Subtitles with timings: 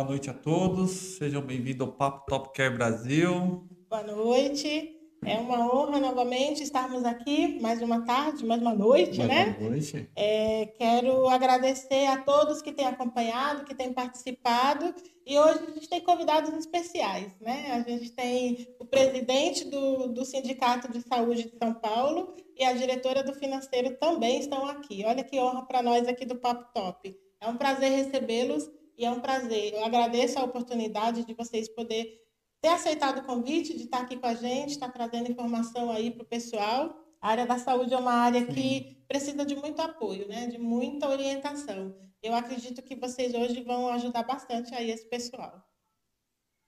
[0.00, 3.68] Boa noite a todos, sejam bem-vindos ao Papo Top Care Brasil.
[3.86, 4.96] Boa noite.
[5.22, 9.58] É uma honra novamente estarmos aqui mais uma tarde, mais uma noite, Boa né?
[9.60, 10.08] noite.
[10.16, 14.94] É, quero agradecer a todos que têm acompanhado, que têm participado.
[15.26, 17.70] E hoje a gente tem convidados especiais, né?
[17.72, 22.72] A gente tem o presidente do, do Sindicato de Saúde de São Paulo e a
[22.72, 25.04] diretora do financeiro também estão aqui.
[25.04, 27.14] Olha que honra para nós aqui do Papo Top.
[27.38, 29.72] É um prazer recebê-los e é um prazer.
[29.72, 32.20] Eu agradeço a oportunidade de vocês poderem
[32.60, 36.22] ter aceitado o convite de estar aqui com a gente, estar trazendo informação aí para
[36.22, 36.94] o pessoal.
[37.18, 40.48] A área da saúde é uma área que precisa de muito apoio, né?
[40.48, 41.96] de muita orientação.
[42.22, 45.66] Eu acredito que vocês hoje vão ajudar bastante aí esse pessoal.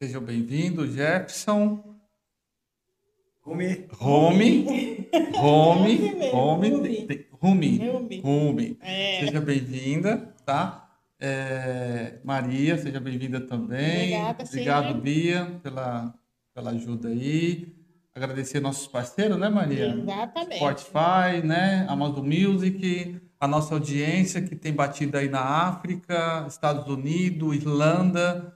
[0.02, 1.84] Sejam bem-vindos, Jefferson,
[3.42, 6.30] Rumi, Rome, Rome, Rumi.
[6.30, 6.70] Rome,
[7.42, 8.20] Rumi, Rumi.
[8.20, 8.78] Rumi.
[8.80, 9.20] É.
[9.20, 10.81] Seja bem-vinda, tá?
[11.24, 14.18] É, Maria, seja bem-vinda também.
[14.18, 15.00] Obrigada, Obrigado.
[15.00, 16.12] Bia, pela,
[16.52, 17.72] pela ajuda aí.
[18.12, 19.94] Agradecer nossos parceiros, né, Maria?
[19.94, 20.56] Exatamente.
[20.56, 21.86] Spotify, né?
[21.88, 28.52] Amazon Music, a nossa audiência que tem batido aí na África, Estados Unidos, Irlanda,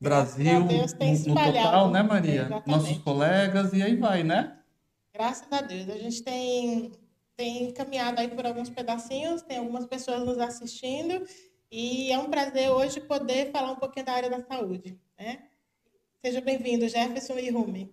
[0.00, 2.42] Brasil, Deus, no, no total, né, Maria?
[2.46, 2.68] Exatamente.
[2.68, 4.58] Nossos colegas, e aí vai, né?
[5.14, 5.88] Graças a Deus.
[5.88, 6.90] A gente tem,
[7.36, 11.24] tem caminhado aí por alguns pedacinhos, tem algumas pessoas nos assistindo.
[11.74, 15.00] E é um prazer hoje poder falar um pouquinho da área da saúde.
[15.18, 15.42] Né?
[16.22, 17.90] Seja bem-vindo, Jefferson e Rumi.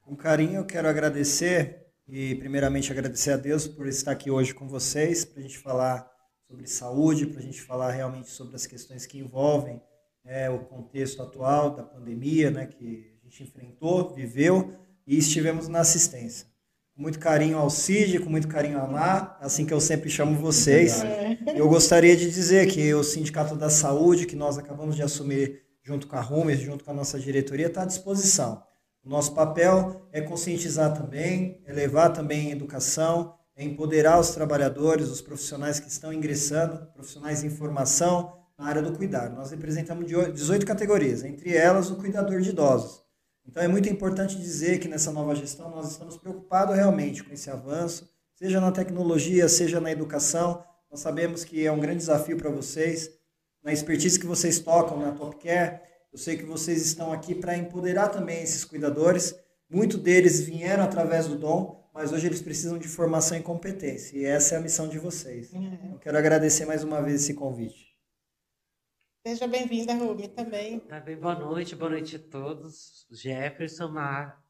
[0.00, 4.66] com carinho eu quero agradecer e primeiramente agradecer a Deus por estar aqui hoje com
[4.66, 6.10] vocês para a gente falar
[6.48, 9.78] sobre saúde, para a gente falar realmente sobre as questões que envolvem
[10.24, 14.74] né, o contexto atual da pandemia, né, que a gente enfrentou, viveu
[15.06, 16.48] e estivemos na assistência.
[16.94, 20.38] Com muito carinho ao Cid, com muito carinho ao Mar, assim que eu sempre chamo
[20.38, 21.02] vocês.
[21.56, 26.06] Eu gostaria de dizer que o Sindicato da Saúde, que nós acabamos de assumir junto
[26.06, 28.62] com a Rumes, junto com a nossa diretoria, está à disposição.
[29.04, 35.20] O nosso papel é conscientizar também, é levar também educação, é empoderar os trabalhadores, os
[35.20, 39.34] profissionais que estão ingressando, profissionais em formação na área do cuidado.
[39.34, 43.03] Nós representamos de 18 categorias, entre elas o cuidador de idosos.
[43.46, 47.50] Então é muito importante dizer que nessa nova gestão nós estamos preocupados realmente com esse
[47.50, 50.64] avanço, seja na tecnologia, seja na educação.
[50.90, 53.10] Nós sabemos que é um grande desafio para vocês,
[53.62, 55.80] na expertise que vocês tocam na Top Care.
[56.12, 59.34] Eu sei que vocês estão aqui para empoderar também esses cuidadores.
[59.68, 64.16] Muitos deles vieram através do dom, mas hoje eles precisam de formação e competência.
[64.16, 65.50] E essa é a missão de vocês.
[65.52, 67.83] Eu quero agradecer mais uma vez esse convite.
[69.26, 70.80] Seja bem-vinda, Rumi, também.
[70.80, 73.06] Tá bem, boa noite, boa noite a todos.
[73.10, 74.44] Jefferson, Mar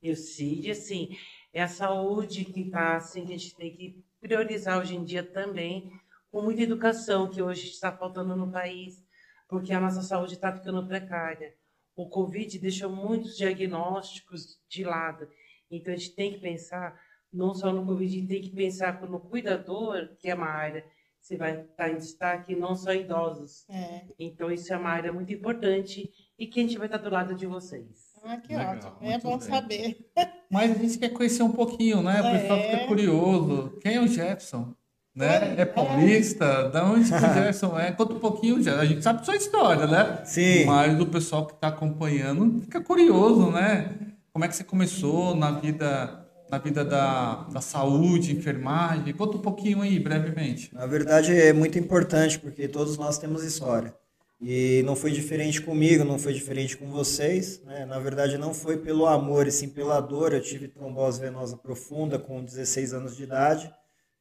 [0.00, 1.14] e o Cid, assim,
[1.52, 5.22] é a saúde que tá, assim, que a gente tem que priorizar hoje em dia
[5.22, 5.92] também,
[6.30, 9.04] com muita educação que hoje está faltando no país,
[9.46, 11.54] porque a nossa saúde está ficando precária.
[11.94, 15.28] O Covid deixou muitos diagnósticos de lado,
[15.70, 16.98] então a gente tem que pensar
[17.30, 20.82] não só no Covid, a gente tem que pensar no cuidador, que é uma área
[21.24, 23.64] você vai estar em destaque, não só idosos.
[23.70, 24.02] É.
[24.18, 27.34] Então, isso é uma área muito importante e que a gente vai estar do lado
[27.34, 28.12] de vocês.
[28.22, 28.92] Ah, que Legal, ótimo.
[29.00, 29.48] É bom bem.
[29.48, 30.10] saber.
[30.50, 32.20] Mas a gente quer conhecer um pouquinho, né?
[32.20, 32.70] O pessoal É.
[32.72, 33.78] fica curioso.
[33.80, 34.74] Quem é o Jefferson?
[35.14, 35.54] Né?
[35.60, 36.68] É paulista?
[36.68, 37.92] Da onde que o Jefferson é?
[37.92, 38.78] Conta um pouquinho, já.
[38.80, 40.22] A gente sabe a sua história, né?
[40.26, 40.66] Sim.
[40.66, 43.96] Mas o pessoal que está acompanhando fica curioso, né?
[44.32, 46.23] Como é que você começou na vida,
[46.54, 49.12] na vida da, da saúde, enfermagem?
[49.12, 50.72] Conta um pouquinho aí, brevemente.
[50.72, 53.92] Na verdade, é muito importante, porque todos nós temos história.
[54.40, 57.60] E não foi diferente comigo, não foi diferente com vocês.
[57.64, 57.84] Né?
[57.86, 60.32] Na verdade, não foi pelo amor, e sim pela dor.
[60.32, 63.72] Eu tive trombose venosa profunda com 16 anos de idade.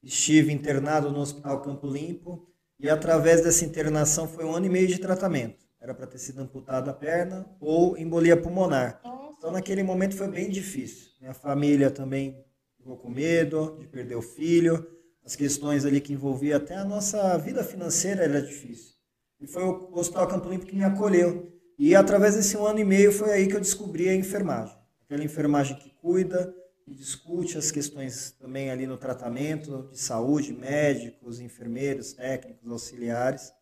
[0.01, 2.47] Estive internado no Hospital Campo Limpo.
[2.79, 5.63] E através dessa internação foi um ano e meio de tratamento.
[5.79, 8.99] Era para ter sido amputada a perna ou embolia pulmonar.
[9.37, 11.12] Então, naquele momento foi bem difícil.
[11.23, 12.37] Minha família também
[12.75, 14.85] ficou com medo de perder o filho.
[15.23, 18.95] As questões ali que envolvia até a nossa vida financeira era difícil.
[19.39, 21.49] E foi o Hospital Campo Limpo que me acolheu.
[21.79, 24.75] E através desse um ano e meio foi aí que eu descobri a enfermagem.
[25.05, 26.53] Aquela enfermagem que cuida
[26.85, 33.53] e discute as questões também ali no tratamento de saúde, médicos, enfermeiros, técnicos, auxiliares.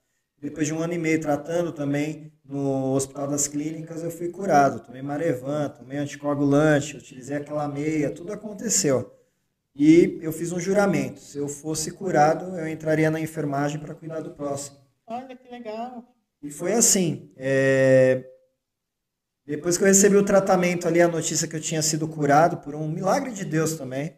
[0.41, 4.83] Depois de um ano e meio tratando também no Hospital das Clínicas, eu fui curado.
[4.83, 9.15] Tomei Marevan, tomei anticoagulante, utilizei aquela meia, tudo aconteceu.
[9.75, 14.19] E eu fiz um juramento: se eu fosse curado, eu entraria na enfermagem para cuidar
[14.19, 14.77] do próximo.
[15.05, 16.03] olha que legal.
[16.41, 17.31] E foi assim.
[17.37, 18.25] é,
[19.45, 22.73] Depois que eu recebi o tratamento ali, a notícia que eu tinha sido curado por
[22.73, 24.17] um milagre de Deus também.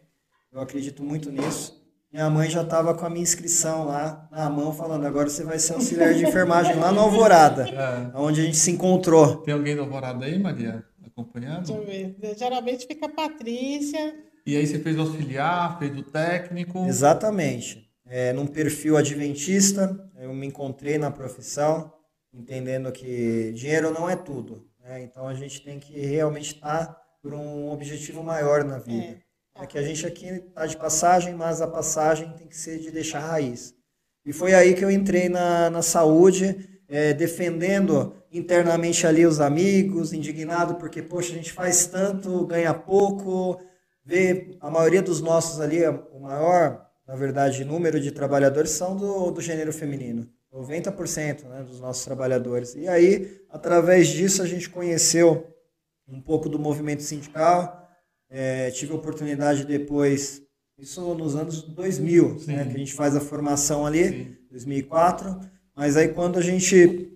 [0.50, 1.83] Eu acredito muito nisso.
[2.14, 5.58] Minha mãe já estava com a minha inscrição lá na mão, falando: agora você vai
[5.58, 8.10] ser auxiliar de enfermagem lá no Alvorada, É.
[8.16, 9.38] onde a gente se encontrou.
[9.38, 10.84] Tem alguém do Alvorada aí, Maria?
[11.04, 11.66] Acompanhando?
[11.66, 12.16] Deixa eu ver.
[12.38, 14.14] Geralmente fica a Patrícia.
[14.46, 16.84] E aí você fez o auxiliar, fez o técnico.
[16.86, 17.84] Exatamente.
[18.06, 21.90] É, num perfil adventista, eu me encontrei na profissão,
[22.32, 24.66] entendendo que dinheiro não é tudo.
[24.82, 25.02] né?
[25.02, 29.02] Então a gente tem que realmente estar por um objetivo maior na vida.
[29.04, 29.16] É,
[29.66, 33.20] que a gente aqui está de passagem, mas a passagem tem que ser de deixar
[33.20, 33.74] raiz.
[34.26, 40.12] E foi aí que eu entrei na, na saúde, é, defendendo internamente ali os amigos,
[40.12, 43.60] indignado porque, poxa, a gente faz tanto, ganha pouco,
[44.04, 49.30] vê a maioria dos nossos ali, o maior, na verdade, número de trabalhadores são do,
[49.30, 50.28] do gênero feminino.
[50.52, 52.74] 90% né, dos nossos trabalhadores.
[52.74, 55.46] E aí, através disso, a gente conheceu
[56.08, 57.83] um pouco do movimento sindical,
[58.30, 60.42] é, tive a oportunidade depois,
[60.78, 62.52] isso nos anos 2000, Sim.
[62.52, 64.36] né, que a gente faz a formação ali, Sim.
[64.50, 65.40] 2004,
[65.76, 67.10] mas aí quando a gente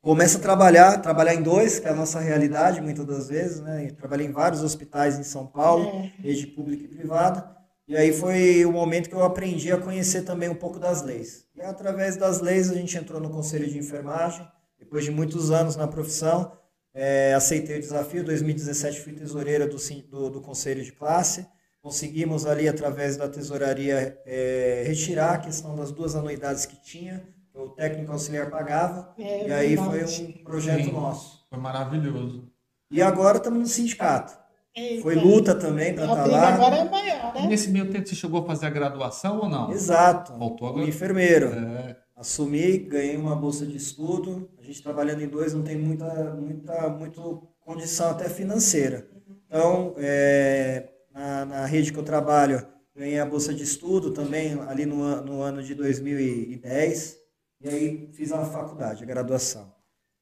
[0.00, 3.86] começa a trabalhar, trabalhar em dois, que é a nossa realidade muitas das vezes, né?
[3.88, 6.22] Eu trabalhei em vários hospitais em São Paulo, É.
[6.22, 7.54] rede pública e privada,
[7.86, 11.44] e aí foi o momento que eu aprendi a conhecer também um pouco das leis.
[11.56, 14.46] E através das leis a gente entrou no Conselho de Enfermagem,
[14.78, 16.52] depois de muitos anos na profissão,
[16.94, 19.76] é, aceitei o desafio, 2017 fui tesoureira do,
[20.10, 21.46] do, do Conselho de Classe,
[21.82, 27.22] conseguimos ali através da tesouraria é, retirar a questão das duas anuidades que tinha,
[27.52, 30.92] que o técnico auxiliar pagava, É, e aí foi um projeto Sim.
[30.92, 31.46] nosso.
[31.48, 32.48] Foi maravilhoso.
[32.90, 34.38] E agora estamos no sindicato.
[34.76, 35.02] Eita.
[35.02, 36.48] Foi luta também para estar briga lá.
[36.54, 37.46] agora é maior, E né?
[37.48, 39.70] nesse meio tempo você chegou a fazer a graduação ou não?
[39.72, 40.32] Exato.
[40.38, 40.86] Faltou Um agora.
[40.88, 41.46] enfermeiro.
[41.52, 44.46] É, Assumi, ganhei uma bolsa de estudo.
[44.58, 49.08] A gente trabalhando em dois não tem muita, muita, muito condição até financeira.
[49.46, 54.84] Então, é, na, na rede que eu trabalho, ganhei a bolsa de estudo também ali
[54.84, 57.18] no, no ano de 2010.
[57.62, 59.74] E aí fiz a faculdade, a graduação.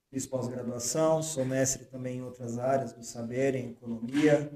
[0.09, 4.49] Fiz pós-graduação, sou mestre também em outras áreas do saber, em economia.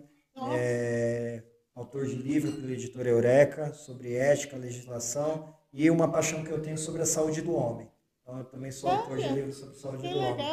[0.52, 1.42] É,
[1.74, 6.76] autor de livro pela editora Eureka sobre ética, legislação e uma paixão que eu tenho
[6.76, 7.88] sobre a saúde do homem.
[8.22, 10.46] Então, eu também sou autor de Olha, livro sobre saúde Que do homem.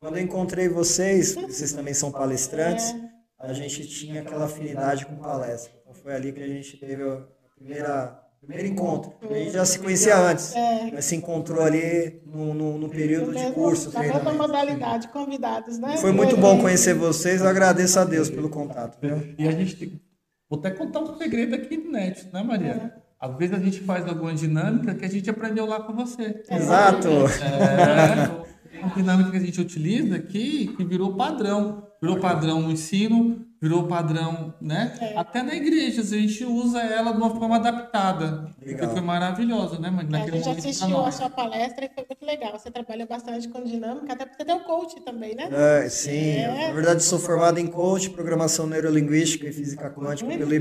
[0.00, 3.10] Quando eu encontrei vocês, vocês também são palestrantes, É.
[3.38, 5.72] a gente tinha aquela afinidade com palestra.
[5.80, 7.22] Então, foi ali que a gente teve a
[7.56, 9.12] primeira o primeiro encontro.
[9.28, 10.90] A gente já se conhecia antes, É.
[10.92, 15.96] mas se encontrou ali no, no, no período de curso, Na mesma modalidade, convidados, né?
[15.96, 18.98] Foi muito bom conhecer vocês, eu agradeço a Deus pelo contato.
[19.00, 19.34] Viu?
[19.38, 20.00] E a gente tem...
[20.48, 22.94] Vou até contar um segredo aqui inédito, né, Maria?
[23.26, 26.42] Às vezes a gente faz alguma dinâmica que a gente aprendeu lá com você.
[26.50, 27.08] Exato.
[27.08, 31.84] É, uma dinâmica que a gente utiliza aqui que virou padrão.
[32.00, 34.92] Virou padrão no ensino, virou padrão, né?
[35.16, 38.50] Até na igreja, a gente usa ela de uma forma adaptada.
[38.62, 38.86] Legal.
[38.88, 40.10] Que foi maravilhoso, né, Maria?
[40.10, 42.52] É, A Naquele gente momento pra assistiu a sua palestra e foi muito legal.
[42.58, 45.48] Você trabalha bastante com dinâmica, até porque você tem um coach também, né?
[45.50, 46.68] É, sim, É.
[46.68, 50.60] na verdade sou formado em coach, programação neurolinguística e física quântica Muito pelo bem.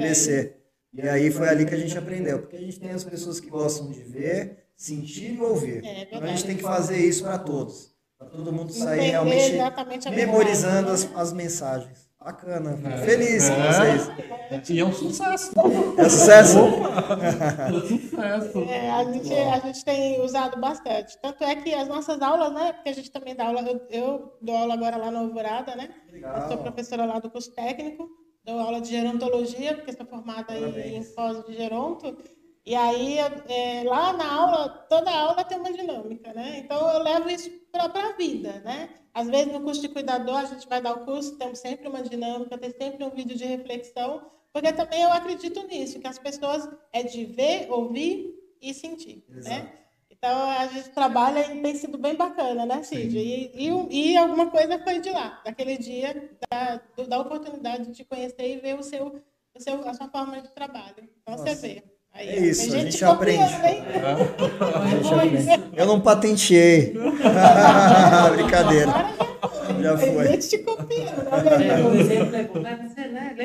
[0.95, 3.49] E aí foi ali que a gente aprendeu, porque a gente tem as pessoas que
[3.49, 5.83] gostam de ver, sentir e ouvir.
[5.85, 9.57] É, então a gente tem que fazer isso para todos, para todo mundo sair Entender
[9.57, 12.05] realmente memorizando as, as mensagens.
[12.25, 13.97] Bacana, fico feliz com É.
[13.97, 14.69] vocês.
[14.71, 15.51] E é um sucesso.
[15.97, 16.57] É sucesso?
[16.57, 18.59] É um sucesso.
[18.67, 21.19] É, a, gente, a gente tem usado bastante.
[21.21, 22.73] Tanto é que as nossas aulas, né?
[22.73, 25.89] Porque a gente também dá aula, eu, eu dou aula agora lá no Alvorada, né?
[26.11, 28.09] Eu sou professora lá do curso técnico,
[28.45, 32.15] dou aula de gerontologia, porque sou formada em, pós de geronto.
[32.65, 36.59] E aí, é, lá na aula, toda aula tem uma dinâmica, né?
[36.59, 38.89] Então, eu levo isso para a vida, né?
[39.13, 42.01] Às vezes, no curso de cuidador, a gente vai dar o curso, temos sempre uma
[42.01, 46.67] dinâmica, tem sempre um vídeo de reflexão, porque também eu acredito nisso, que as pessoas
[46.91, 49.71] é de ver, ouvir e sentir, né?
[50.25, 53.15] Então, a gente trabalha e tem sido bem bacana, né, Cid?
[53.15, 57.91] E, e, e alguma coisa foi de lá, daquele dia, da, do- da oportunidade de
[57.93, 59.21] te conhecer e ver o seu,
[59.53, 60.95] o seu, a sua forma de trabalho.
[61.21, 61.61] Então, você Nossa.
[61.61, 61.83] vê.
[62.11, 63.13] Aí, É isso, a gente gente copiando,
[63.43, 63.67] aprende.
[63.67, 63.83] hein?
[64.73, 65.77] A gente aprende.
[65.77, 66.93] Eu não patenteei.
[68.35, 68.91] Brincadeira.
[68.91, 70.27] Agora Já foi.
[70.27, 71.83] gente te É, né?
[71.83, 73.35] o exemplo é você, né?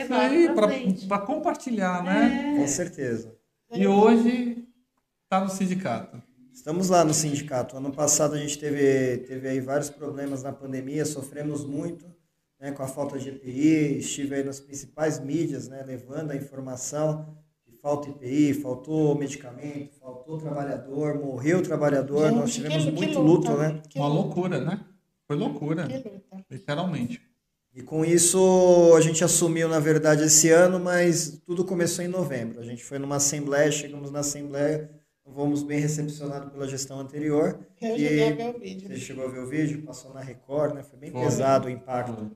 [1.07, 2.55] Para compartilhar, né?
[2.57, 3.35] Com certeza.
[3.75, 4.65] E hoje
[5.29, 6.30] tá no sindicato.
[6.53, 7.77] Estamos lá no sindicato.
[7.77, 12.07] Ano passado a gente teve, teve aí vários problemas na pandemia, sofremos muito
[12.61, 13.99] né, com a falta de EPI.
[13.99, 20.39] Estive aí nas principais mídias, né, levando a informação que falta EPI, faltou medicamento, faltou
[20.39, 22.29] trabalhador, morreu trabalhador.
[22.29, 23.83] Gente, Nós tivemos que- que muito luta, luto, né?
[23.89, 24.85] Que Uma loucura, né?
[25.27, 27.23] Foi loucura, que literalmente.
[27.73, 32.59] E com isso a gente assumiu, na verdade, esse ano, mas tudo começou em novembro.
[32.59, 34.91] A gente foi numa assembleia, chegamos na assembleia,
[35.35, 37.59] fomos bem recepcionados pela gestão anterior.
[37.81, 38.89] Eu e cheguei a ver o vídeo.
[38.89, 40.83] Você chegou a ver o vídeo, passou na Record, né?
[40.83, 41.23] Foi bem Foi.
[41.23, 42.31] pesado o impacto.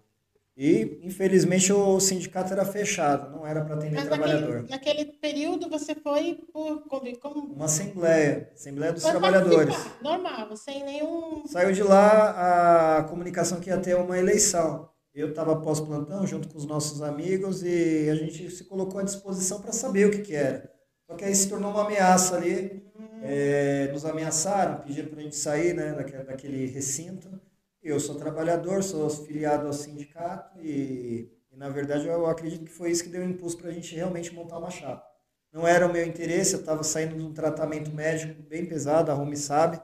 [0.56, 4.62] E, infelizmente, o sindicato era fechado, não era para atender Mas trabalhador.
[4.62, 6.84] naquele, naquele período você foi por
[7.20, 9.74] como Uma assembleia, Assembleia dos foi Trabalhadores.
[10.00, 14.88] normal, sem nenhum Saiu de lá a comunicação que ia ter uma eleição.
[15.12, 19.60] Eu estava pós-plantão junto com os nossos amigos e a gente se colocou à disposição
[19.60, 20.70] para saber o que, que era.
[21.06, 22.82] Só que aí se tornou uma ameaça ali.
[23.26, 27.40] É, nos ameaçaram, pediram para a gente sair né, daquele, daquele recinto.
[27.82, 32.90] Eu sou trabalhador, sou filiado ao sindicato e, e, na verdade, eu acredito que foi
[32.90, 35.04] isso que deu impulso para a gente realmente montar uma chapa.
[35.52, 39.14] Não era o meu interesse, eu estava saindo de um tratamento médico bem pesado, a
[39.14, 39.80] Rumi sabe.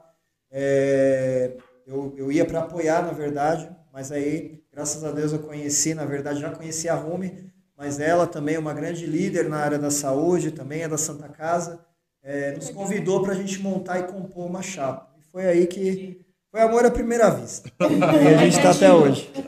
[0.51, 5.93] É, eu, eu ia para apoiar, na verdade, mas aí, graças a Deus, eu conheci,
[5.93, 7.50] na verdade, já conheci a Rumi,
[7.81, 11.27] mas ela também é uma grande líder na área da saúde, também é da Santa
[11.27, 11.83] Casa,
[12.21, 15.09] é, nos convidou para a gente montar e compor uma chapa.
[15.19, 16.21] E foi aí que
[16.51, 17.71] foi amor à primeira vista.
[17.79, 19.27] e a gente está até hoje.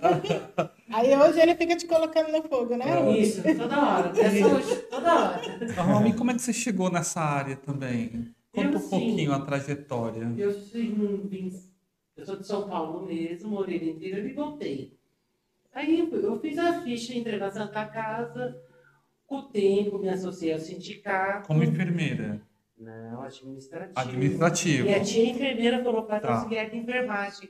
[0.92, 2.86] Aí hoje ele fica te colocando no fogo, né?
[3.20, 4.10] Isso, toda hora.
[4.10, 5.42] Até hoje, toda hora.
[5.82, 8.32] Romy, como é que você chegou nessa área também?
[8.52, 8.90] Conta Eu, um sim.
[8.90, 10.32] pouquinho a trajetória.
[10.38, 11.52] Eu, sim, vim-
[12.16, 14.94] eu sou de São Paulo mesmo, morei no interior e voltei.
[15.74, 18.62] Aí eu fiz a ficha, entrei na Santa Casa,
[19.25, 21.48] com o tempo me associei ao sindicato.
[21.48, 22.39] Como enfermeira,
[22.77, 24.00] Não, administrativo.
[24.00, 24.88] administrativa.
[24.89, 26.34] E a tia enfermeira falou para Tá.
[26.36, 27.50] auxiliar de enfermagem.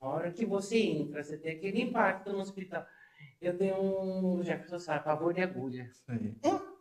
[0.00, 2.84] A hora que você entra, você tem aquele impacto no hospital.
[3.40, 5.88] Eu tenho um, Jefferson sabe, pavor de agulha.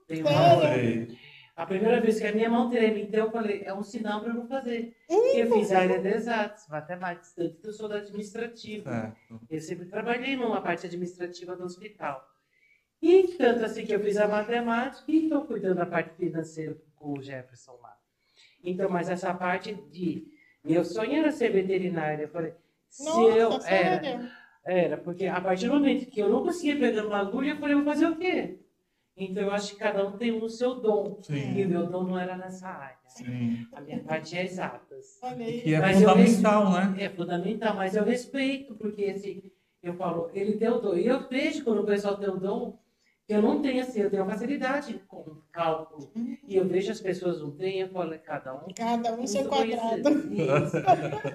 [0.08, 1.18] Tenho Sério?
[1.62, 4.32] A primeira vez que a minha mão treme, então eu falei, é um sinal para
[4.32, 4.98] eu não fazer.
[5.08, 8.90] Eu fiz área de exatos, matemática, tanto que eu sou da administrativa.
[8.90, 9.42] Certo.
[9.48, 12.28] Eu sempre trabalhei numa parte administrativa do hospital.
[13.00, 17.20] E tanto assim que eu fiz a matemática e estou cuidando da parte financeira com
[17.20, 17.96] o Jefferson lá.
[18.64, 20.26] Então, mas essa parte de.
[20.66, 22.24] Meu sonho era ser veterinária.
[22.24, 22.56] Eu falei,
[22.90, 23.52] se eu.
[23.68, 24.32] Era,
[24.66, 27.76] era, porque a partir do momento que eu não conseguia pegar uma agulha, eu falei,
[27.76, 28.61] eu vou fazer o quê?
[29.24, 31.20] Então, eu acho que cada um tem o seu dom.
[31.22, 31.66] E Sim.
[31.66, 32.98] o meu dom não era nessa área.
[33.08, 33.68] Sim.
[33.72, 35.20] A minha parte é exatas.
[35.22, 35.62] Aí.
[35.62, 36.96] Que é Mas eu fundamental, né?
[36.98, 39.44] É fundamental, mas eu respeito, porque assim,
[39.84, 40.96] eu falo, ele tem o dom.
[40.96, 42.80] E eu vejo quando o pessoal tem o dom,
[43.28, 46.12] que eu não tenho assim, eu tenho facilidade com cálculo.
[46.48, 48.74] E eu vejo as pessoas não têm, eu falo, é cada um.
[48.76, 50.10] Cada um seu quadrado.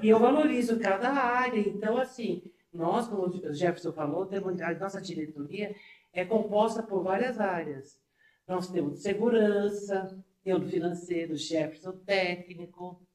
[0.03, 1.61] E eu valorizo cada área.
[1.61, 5.75] Então, assim, nós, como o Jefferson falou, temos, a nossa diretoria
[6.17, 8.01] é composta por várias áreas.
[8.49, 13.07] Nós temos de segurança, temos do financeiro, Jefferson técnico,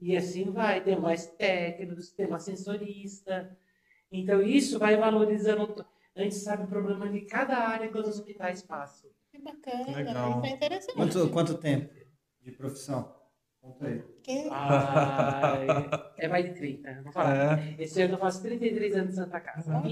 [0.00, 0.82] e assim vai.
[0.82, 3.56] Tem mais técnicos, tem um ascensorista.
[4.10, 5.84] Então, isso vai valorizando.
[6.16, 9.10] A gente sabe o problema de cada área que os hospitais passam.
[9.30, 9.96] Que bacana.
[9.96, 10.38] Legal.
[10.38, 10.96] Isso é interessante.
[10.96, 11.94] Quanto, quanto tempo
[12.40, 13.19] de profissão?
[13.72, 14.02] Conta aí.
[14.22, 15.66] Quem- Ai,
[16.18, 17.58] é mais de 30, vou falar.
[17.58, 17.82] É.
[17.82, 19.72] Esse ano eu faço 33 anos de Santa Casa.
[19.74, 19.82] Ah.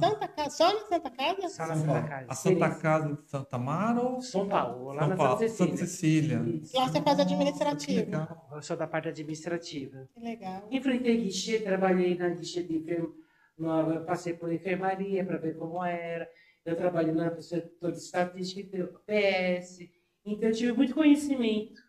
[0.00, 1.48] Santa Casa, só na Santa Casa?
[1.48, 2.02] Só na Santa.
[2.08, 2.26] Casa.
[2.28, 2.70] A Santa.
[2.76, 5.38] Casa de Santa Amaro ou São Paulo, lá São na Paulo?
[5.38, 5.66] Santa Cecília.
[5.76, 6.42] Santa Cecília.
[6.62, 6.76] Isso.
[6.76, 7.96] Lá você faz Que administrativo.
[8.00, 8.48] legal.
[8.52, 10.08] Eu sou da parte administrativa.
[10.14, 10.66] Que legal.
[10.70, 13.14] Enfrentei guichê, trabalhei na guichê de enfermo,
[13.58, 16.28] no- eu passei por enfermaria para ver como era.
[16.64, 19.88] Eu trabalhei no setor de estatística e PS.
[20.24, 21.85] Então eu tive muito conhecimento.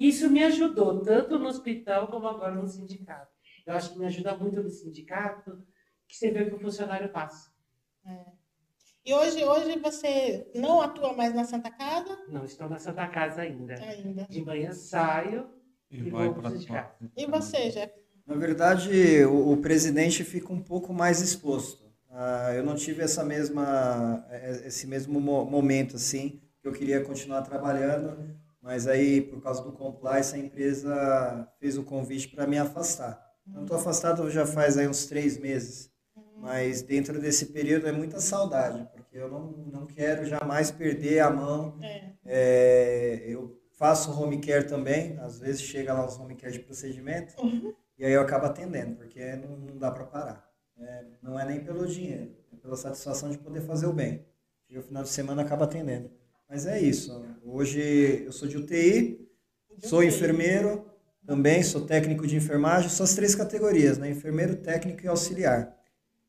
[0.00, 3.30] Isso me ajudou, tanto no hospital como agora no sindicato.
[3.66, 5.62] Eu acho que me ajuda muito no sindicato,
[6.08, 7.50] que você vê o que o funcionário passa.
[9.04, 12.18] E hoje, hoje você não atua mais na Santa Casa?
[12.28, 13.74] Não estou na Santa Casa ainda.
[13.74, 14.26] Ainda.
[14.28, 15.50] De manhã saio
[15.90, 17.10] E E vai vou para pro sindicato.
[17.16, 17.92] E você, Jeff?
[18.26, 21.90] Na verdade, o, o presidente fica um pouco mais exposto.
[22.10, 27.02] Ah, eu não tive essa mesma, eh, esse mesmo mo- momento assim, que eu queria
[27.04, 32.58] continuar trabalhando, mas aí, por causa do compliance, a empresa fez o convite para me
[32.58, 33.20] afastar.
[33.54, 35.90] Eu estou afastado já faz aí uns três meses,
[36.38, 41.30] mas dentro desse período é muita saudade, porque eu não, não quero jamais perder a
[41.30, 42.12] mão É.
[42.24, 47.34] é, eu faço home care também, às vezes chega lá uns home care de procedimento,
[47.98, 50.50] e aí eu acabo atendendo, porque não, não dá para parar.
[50.78, 54.24] É, não é nem pelo dinheiro, é pela satisfação de poder fazer o bem.
[54.66, 56.10] Chega o final de semana, acaba atendendo.
[56.50, 57.24] Mas é isso.
[57.44, 59.24] Hoje eu sou de UTI,
[59.84, 60.84] sou enfermeiro,
[61.24, 64.10] também sou técnico de enfermagem, são as três categorias, né?
[64.10, 65.72] Enfermeiro, técnico e auxiliar.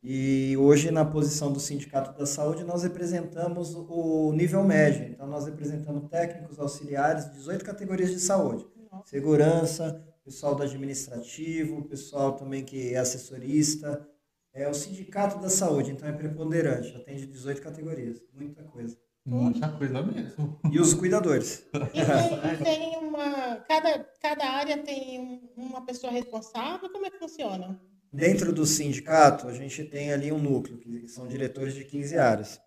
[0.04, 5.06] E hoje, na posição do Sindicato da Saúde, nós representamos o nível médio.
[5.06, 8.68] Então, nós representamos técnicos, auxiliares, 18 categorias de saúde.
[9.06, 14.08] Segurança, pessoal do administrativo, pessoal também que é assessorista,
[14.54, 18.96] é o sindicato da saúde, então é preponderante, atende 18 categorias, muita coisa.
[19.26, 20.60] Muita coisa mesmo.
[20.72, 21.64] E os cuidadores.
[21.94, 23.58] E tem, tem uma.
[23.68, 26.90] Cada, cada área tem um- uma pessoa responsável?
[26.90, 27.80] Como é que funciona?
[28.12, 32.60] Dentro do sindicato, a gente tem ali um núcleo, que são diretores de 15 áreas.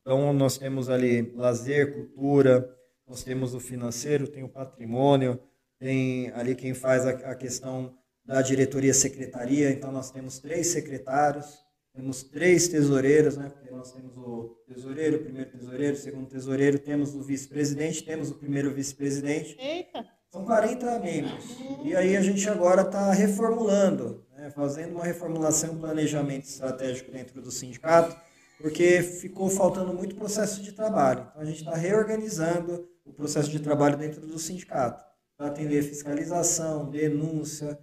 [0.00, 2.68] Então, nós temos ali lazer, cultura,
[3.06, 5.40] nós temos o financeiro, tem o patrimônio,
[5.78, 9.70] tem ali quem faz a, a questão da diretoria secretaria.
[9.70, 11.58] Então, nós temos três secretários,
[11.94, 13.48] temos três tesoureiros, né?
[13.48, 18.30] Porque nós temos o tesoureiro, o primeiro tesoureiro, o segundo tesoureiro, temos o vice-presidente, temos
[18.30, 19.56] o primeiro vice-presidente.
[19.58, 20.04] Eita!
[20.30, 21.44] São 40 membros.
[21.84, 27.42] E aí a gente agora está reformulando, né, fazendo uma reformulação um planejamento estratégico dentro
[27.42, 28.16] do sindicato,
[28.58, 31.26] porque ficou faltando muito processo de trabalho.
[31.30, 35.04] Então a gente está reorganizando o processo de trabalho dentro do sindicato,
[35.36, 37.76] para atender fiscalização, denúncia,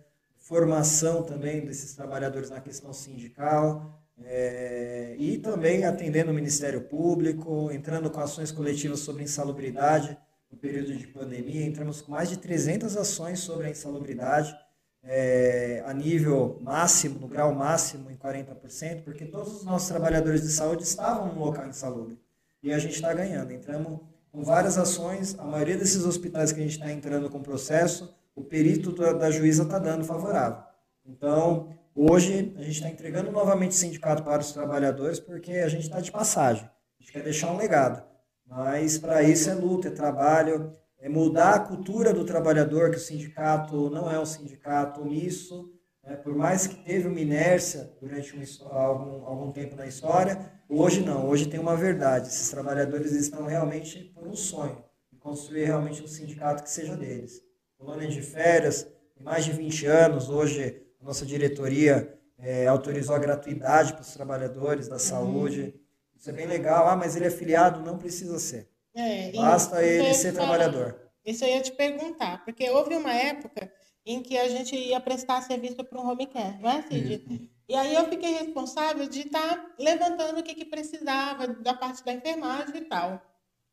[0.47, 8.09] formação também desses trabalhadores na questão sindical, é, e também atendendo o Ministério Público, entrando
[8.09, 10.17] com ações coletivas sobre insalubridade,
[10.49, 14.55] no período de pandemia, entramos com mais de 300 ações sobre a insalubridade,
[15.03, 20.49] é, a nível máximo, no grau máximo, em 40%, porque todos os nossos trabalhadores de
[20.49, 22.17] saúde estavam no local insalubre.
[22.63, 23.51] E a gente está ganhando.
[23.51, 23.99] Entramos
[24.31, 28.43] com várias ações, a maioria desses hospitais que a gente está entrando com processo, o
[28.43, 30.61] perito da, da juíza está dando favorável.
[31.03, 35.83] Então, hoje, a gente está entregando novamente o sindicato para os trabalhadores, porque a gente
[35.83, 36.63] está de passagem.
[36.63, 38.05] A gente quer deixar um legado.
[38.45, 42.99] Mas para isso é luta, é trabalho, é mudar a cultura do trabalhador, que o
[42.99, 46.15] sindicato não é um sindicato omisso, né?
[46.15, 51.27] por mais que teve uma inércia durante um, algum, algum tempo na história, hoje não,
[51.27, 52.27] hoje tem uma verdade.
[52.27, 54.83] Esses trabalhadores estão realmente por um sonho,
[55.19, 57.46] construir realmente um sindicato que seja deles.
[57.77, 58.83] Colônia de férias,
[59.15, 64.13] tem mais de 20 anos, hoje a nossa diretoria eh, autorizou a gratuidade para os
[64.13, 65.79] trabalhadores da saúde.
[66.15, 66.87] Isso é bem legal.
[66.87, 67.81] Ah, mas ele é filiado?
[67.81, 68.67] Não precisa ser.
[68.95, 70.47] É, Basta eu ele ser falar.
[70.47, 70.99] trabalhador.
[71.23, 73.71] Isso eu ia te perguntar, porque houve uma época
[74.05, 77.49] em que a gente ia prestar serviço para um home care, não é, Cid?
[77.69, 82.13] E aí eu fiquei responsável de estar levantando o que, que precisava da parte da
[82.13, 83.21] enfermagem e tal.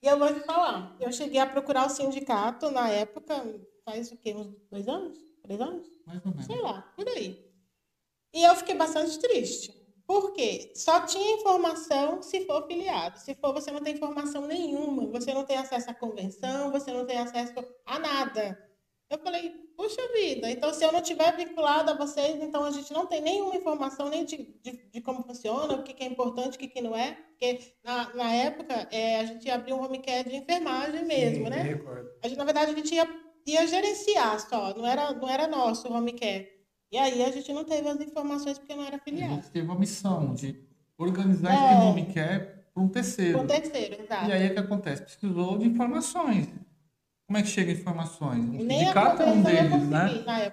[0.03, 3.35] E eu vou te falar, eu cheguei a procurar o sindicato na época,
[3.85, 4.35] faz o quê?
[4.35, 5.18] Uns dois anos?
[5.42, 5.87] Três anos?
[6.07, 6.47] Mais ou menos.
[6.47, 7.44] sei lá, por aí.
[8.33, 9.73] E eu fiquei bastante triste.
[10.07, 10.73] Por quê?
[10.75, 13.18] Só tinha informação se for filiado.
[13.18, 15.07] Se for, você não tem informação nenhuma.
[15.07, 17.55] Você não tem acesso à convenção, você não tem acesso
[17.87, 18.59] a nada.
[19.09, 22.92] Eu falei, puxa vida, então se eu não tiver vinculado a vocês, então a gente
[22.92, 26.57] não tem nenhuma informação nem de, de, de como funciona, o que, que é importante,
[26.57, 27.12] o que, que não é.
[27.12, 31.51] Porque na, na época é, a gente abriu um home care de enfermagem mesmo, Sim,
[31.51, 31.81] né?
[32.23, 33.07] A gente, na verdade, a gente ia,
[33.46, 36.48] ia gerenciar só, não era, não era nosso o home care.
[36.90, 39.35] E aí a gente não teve as informações porque não era A filiado.
[39.35, 40.57] gente teve a missão de
[40.96, 41.90] organizar É.
[42.00, 42.38] esse que é
[42.72, 43.38] para um terceiro.
[43.38, 44.28] Com terceiro, exato.
[44.28, 45.02] E aí o que acontece?
[45.02, 46.48] Precisou de informações.
[47.26, 48.44] Como é que chega informações?
[48.44, 50.52] O Nem a sindicato é um deles, né?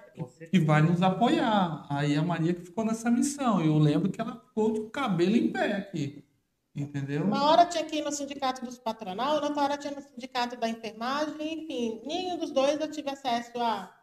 [0.50, 1.86] Que vai nos apoiar.
[1.90, 3.60] Aí a Maria que ficou nessa missão.
[3.60, 6.24] Eu lembro que ela ficou de cabelo em pé aqui.
[6.74, 7.22] Entendeu?
[7.24, 10.56] Uma hora tinha que ir no sindicato dos patronal, na outra hora tinha no sindicato
[10.56, 13.94] da enfermagem, enfim, nenhum dos dois eu tive acesso a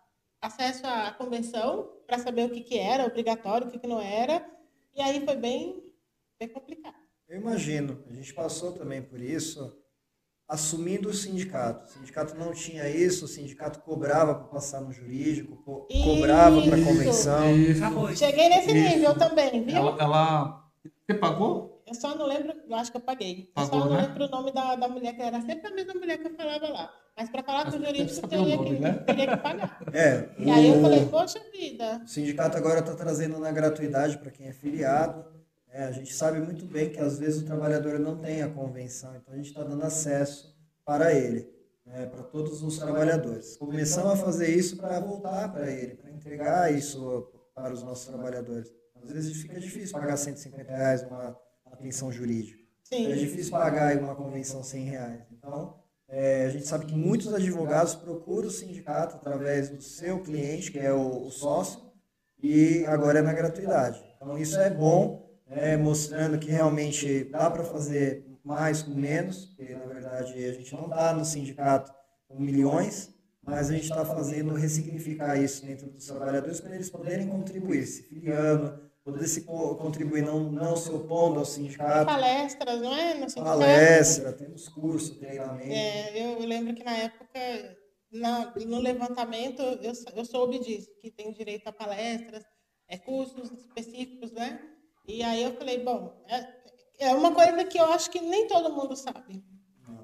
[0.41, 4.45] acesso à convenção para saber o que, que era obrigatório, o que, que não era.
[4.95, 5.83] E aí foi bem,
[6.39, 6.95] bem complicado.
[7.27, 9.75] Eu imagino, a gente passou também por isso,
[10.47, 11.85] assumindo o sindicato.
[11.85, 16.75] O sindicato não tinha isso, o sindicato cobrava para passar no jurídico, co- cobrava para
[16.75, 16.87] a Isso.
[16.87, 17.55] convenção.
[17.55, 18.15] Isso.
[18.15, 18.95] Cheguei nesse Isso.
[18.95, 19.75] nível também, viu?
[19.75, 20.71] Ela, ela-
[21.05, 21.78] Você pagou?
[21.89, 23.49] Eu só não lembro, eu acho que eu paguei.
[23.49, 24.01] Eu Pagou, só não né?
[24.07, 26.67] lembro o nome da, da mulher, que era sempre a mesma mulher que eu falava
[26.69, 26.93] lá.
[27.17, 28.93] Mas para falar com o jurídico, o teria, nome, que, né?
[29.05, 29.81] teria que pagar.
[29.93, 34.17] É, E aí eu o- falei, poxa vida, O sindicato agora está trazendo na gratuidade
[34.19, 35.25] para quem é filiado.
[35.71, 39.15] É, a gente sabe muito bem que às vezes o trabalhador não tem a convenção,
[39.15, 41.47] então a gente está dando acesso para ele,
[41.85, 43.57] né, para todos os trabalhadores.
[43.57, 48.71] Começamos a fazer isso para voltar para ele, para entregar isso para os nossos trabalhadores.
[49.03, 51.37] Às vezes fica difícil pagar 150 reais uma
[51.71, 52.59] atenção jurídica.
[52.91, 55.21] É sim, difícil pagar uma convenção 100 reais.
[55.31, 55.75] Então,
[56.07, 60.79] é, a gente sabe que muitos advogados procuram o sindicato através do seu cliente, que
[60.79, 61.81] é o, o sócio,
[62.41, 64.03] e agora é na gratuidade.
[64.15, 69.75] Então, isso é bom, é, mostrando que realmente dá para fazer mais com menos, porque,
[69.75, 71.93] na verdade, a gente não está no sindicato
[72.27, 77.27] com milhões, mas a gente está fazendo ressignificar isso dentro dos trabalhadores para eles poderem
[77.27, 82.05] contribuir, se filiando, poder se co- contribuir, não, não se opondo ao sindicato.
[82.05, 83.13] palestras, não é?
[83.15, 83.59] No sindicato.
[83.59, 85.71] Palestra, temos curso, treinamento.
[85.71, 87.39] É, eu lembro que na época,
[88.11, 92.43] na- no levantamento, eu, eu soube disso, que tem direito a palestras,
[92.87, 94.59] é, cursos específicos, né?
[95.07, 98.73] E aí eu falei, bom, é, é uma coisa que eu acho que nem todo
[98.75, 99.43] mundo sabe,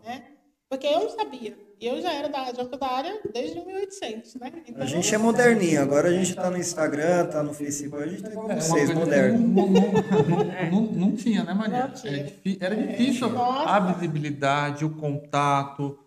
[0.03, 0.34] né?
[0.69, 1.58] Porque eu não sabia.
[1.80, 4.51] Eu já era da, já da área desde 1800, né?
[4.67, 8.08] Então, a gente é moderninho, agora a gente está no Instagram, está no Facebook, a
[8.08, 9.39] gente está com É, vocês, moderno.
[9.39, 11.88] Não, não, não, não, não tinha, né, Maria?
[11.88, 12.34] Não tinha.
[12.60, 13.69] Era, era difícil Nossa.
[13.69, 15.99] a visibilidade, o contato,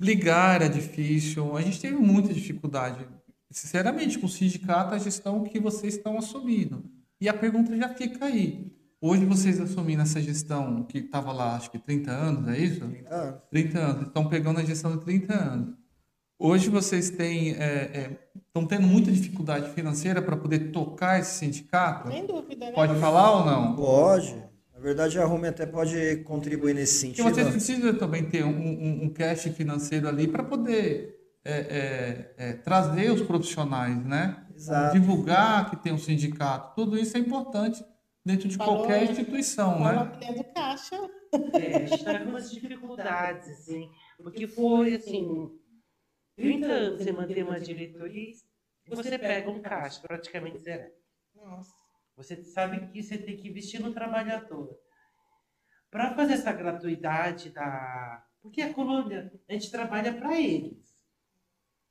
[0.00, 1.56] ligar era difícil.
[1.56, 3.06] A gente teve muita dificuldade.
[3.50, 6.84] Sinceramente, com o sindicato, a gestão que vocês estão assumindo.
[7.20, 8.72] E a pergunta já fica aí.
[9.02, 12.80] Hoje vocês assumindo essa gestão que estava lá, acho que 30 anos, é isso?
[12.80, 13.40] 30 anos.
[13.50, 15.74] 30 anos, estão pegando a gestão de 30 anos.
[16.38, 22.10] Hoje vocês têm, é, é, estão tendo muita dificuldade financeira para poder tocar esse sindicato?
[22.10, 22.72] Sem dúvida, né?
[22.72, 23.74] Pode falar ou não?
[23.74, 24.34] Pode.
[24.74, 27.34] Na verdade, a Rume até pode contribuir nesse Porque sentido.
[27.34, 32.52] vocês precisam também ter um, um, um cash financeiro ali para poder é, é, é,
[32.52, 34.44] trazer os profissionais, né?
[34.54, 34.92] Exato.
[34.92, 36.74] Divulgar que tem um sindicato.
[36.74, 37.82] Tudo isso é importante
[38.24, 40.14] dentro de Falou- qualquer instituição, Fala né?
[40.14, 40.96] mulher do caixa.
[41.54, 45.58] É, a gente está com umas dificuldades, assim, porque foi, assim,
[46.36, 48.32] 30 anos sem manter uma diretoria,
[48.86, 50.90] e você pega um caixa praticamente zero.
[51.34, 51.72] Nossa.
[52.16, 54.76] Você sabe que você tem que investir no trabalhador.
[55.90, 58.24] Para fazer essa gratuidade da.
[58.42, 60.88] Porque a colônia, a gente trabalha para eles.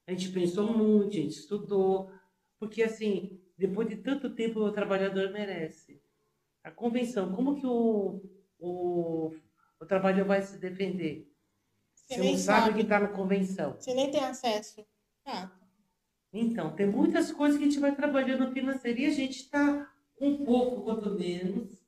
[0.08, 2.12] A gente pensou muito, a gente estudou.
[2.60, 6.02] Porque, assim, depois de tanto tempo, o trabalhador merece.
[6.63, 8.22] A convenção, como que o,
[8.60, 9.32] o,
[9.80, 11.28] o trabalhador vai se defender?
[11.95, 12.74] Você Se não sabe o sabe.
[12.76, 13.74] que está na convenção.
[13.80, 14.86] Você nem tem acesso.
[15.26, 15.50] Ah,
[16.34, 20.43] Então, tem muitas coisas que a gente vai trabalhando financeiro e a gente está um
[20.43, 21.86] pouco, quanto menos,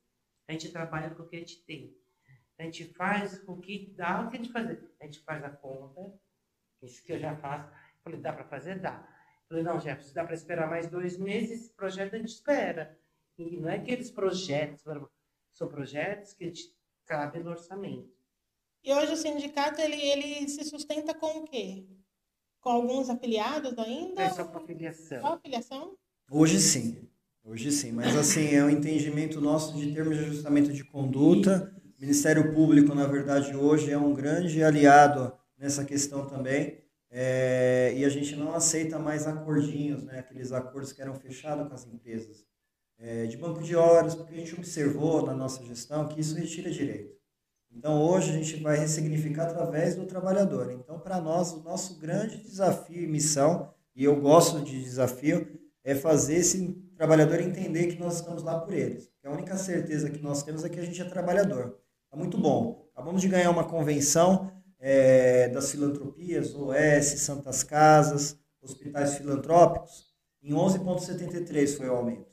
[0.48, 1.96] a gente trabalha com o que a gente tem.
[2.60, 4.94] A gente faz com o que dá o que a gente fazer.
[5.02, 6.14] A gente faz a conta,
[6.84, 7.70] isso que eu já faço.
[8.04, 8.80] Falei, dá para fazer?
[8.80, 9.08] Dá.
[9.50, 12.98] Falei, não, Jefferson, dá para esperar mais dois meses, esse projeto a gente espera.
[13.38, 14.84] E não é aqueles projetos,
[15.54, 16.52] são projetos que
[17.06, 18.10] cabe no orçamento.
[18.84, 21.86] E hoje o sindicato ele, ele se sustenta com o quê?
[22.60, 24.24] Com alguns afiliados ainda?
[24.24, 25.22] É só para filiação.
[25.22, 25.98] Só afiliação?
[26.30, 27.08] Hoje sim.
[27.44, 27.92] Hoje sim.
[27.92, 31.74] Mas assim, é um entendimento nosso de termos de ajustamento de conduta.
[31.98, 36.82] O Ministério Público, na verdade, hoje é um grande aliado nessa questão também.
[37.10, 40.20] É, e a gente não aceita mais acordinhos, né?
[40.20, 42.46] aqueles acordos que eram fechados com as empresas.
[43.04, 46.70] É, de banco de horas, porque a gente observou na nossa gestão que isso retira
[46.70, 47.16] direito.
[47.72, 50.72] Então, hoje a gente vai ressignificar através do trabalhador.
[50.72, 55.96] Então, para nós, o nosso grande desafio e missão, e eu gosto de desafio, é
[55.96, 59.10] fazer esse trabalhador entender que nós estamos lá por eles.
[59.20, 61.80] Que a única certeza que nós temos é que a gente é trabalhador.
[62.12, 62.88] Tá muito bom.
[62.94, 70.12] Acabamos de ganhar uma convenção é, das filantropias, OS, Santas Casas, hospitais filantrópicos,
[70.44, 72.32] em 11,73 foi o aumento.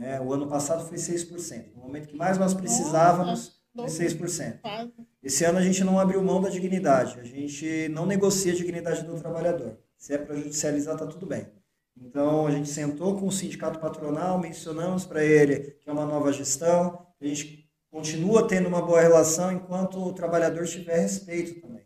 [0.00, 1.74] É, o ano passado foi 6%.
[1.74, 4.60] No momento que mais nós precisávamos, foi 6%.
[4.60, 4.92] Quase.
[5.22, 9.02] Esse ano a gente não abriu mão da dignidade, a gente não negocia a dignidade
[9.02, 9.78] do trabalhador.
[9.96, 11.46] Se é para judicializar, está tudo bem.
[11.96, 16.32] Então a gente sentou com o sindicato patronal, mencionamos para ele que é uma nova
[16.32, 21.84] gestão, a gente continua tendo uma boa relação enquanto o trabalhador tiver respeito também.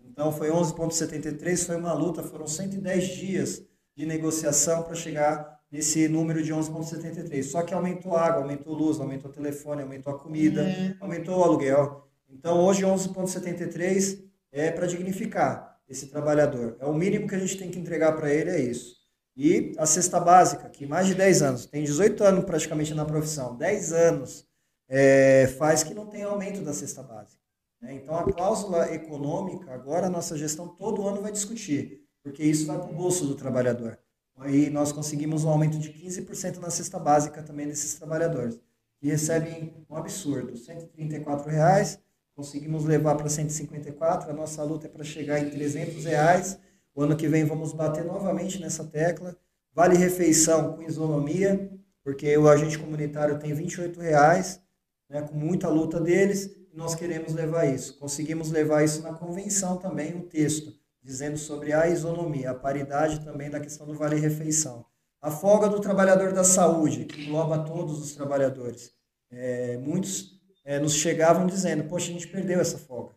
[0.00, 3.62] Então foi 11,73, foi uma luta, foram 110 dias
[3.96, 7.42] de negociação para chegar nesse número de 11,73.
[7.42, 10.94] Só que aumentou água, aumentou luz, aumentou telefone, aumentou a comida, É.
[11.00, 12.06] aumentou o aluguel.
[12.28, 16.76] Então hoje 11,73 é para dignificar esse trabalhador.
[16.78, 18.96] É o mínimo que a gente tem que entregar para ele, é isso.
[19.36, 23.56] E a cesta básica, que mais de 10 anos, tem 18 anos praticamente na profissão,
[23.56, 24.46] 10 anos
[24.88, 27.40] é, faz que não tem aumento da cesta básica.
[27.80, 27.94] né?
[27.94, 32.78] Então a cláusula econômica, agora a nossa gestão todo ano vai discutir, porque isso vai
[32.78, 33.98] para o bolso do trabalhador.
[34.36, 38.58] Aí nós conseguimos um aumento de 15% na cesta básica também desses trabalhadores,
[38.98, 41.98] que recebem um absurdo, 134 reais,
[42.34, 46.58] conseguimos levar para 154, a nossa luta é para chegar em 300 reais,
[46.94, 49.36] o ano que vem vamos bater novamente nessa tecla,
[49.74, 51.70] vale refeição com isonomia,
[52.02, 54.60] porque o agente comunitário tem 28 reais,
[55.08, 57.98] né, com muita luta deles, nós queremos levar isso.
[57.98, 63.50] Conseguimos levar isso na convenção também, um texto, dizendo sobre a isonomia, a paridade também
[63.50, 64.84] da questão do vale-refeição.
[65.20, 68.92] A folga do trabalhador da saúde, que engloba todos os trabalhadores.
[69.30, 73.14] É, muitos é, nos chegavam dizendo, poxa, a gente perdeu essa folga,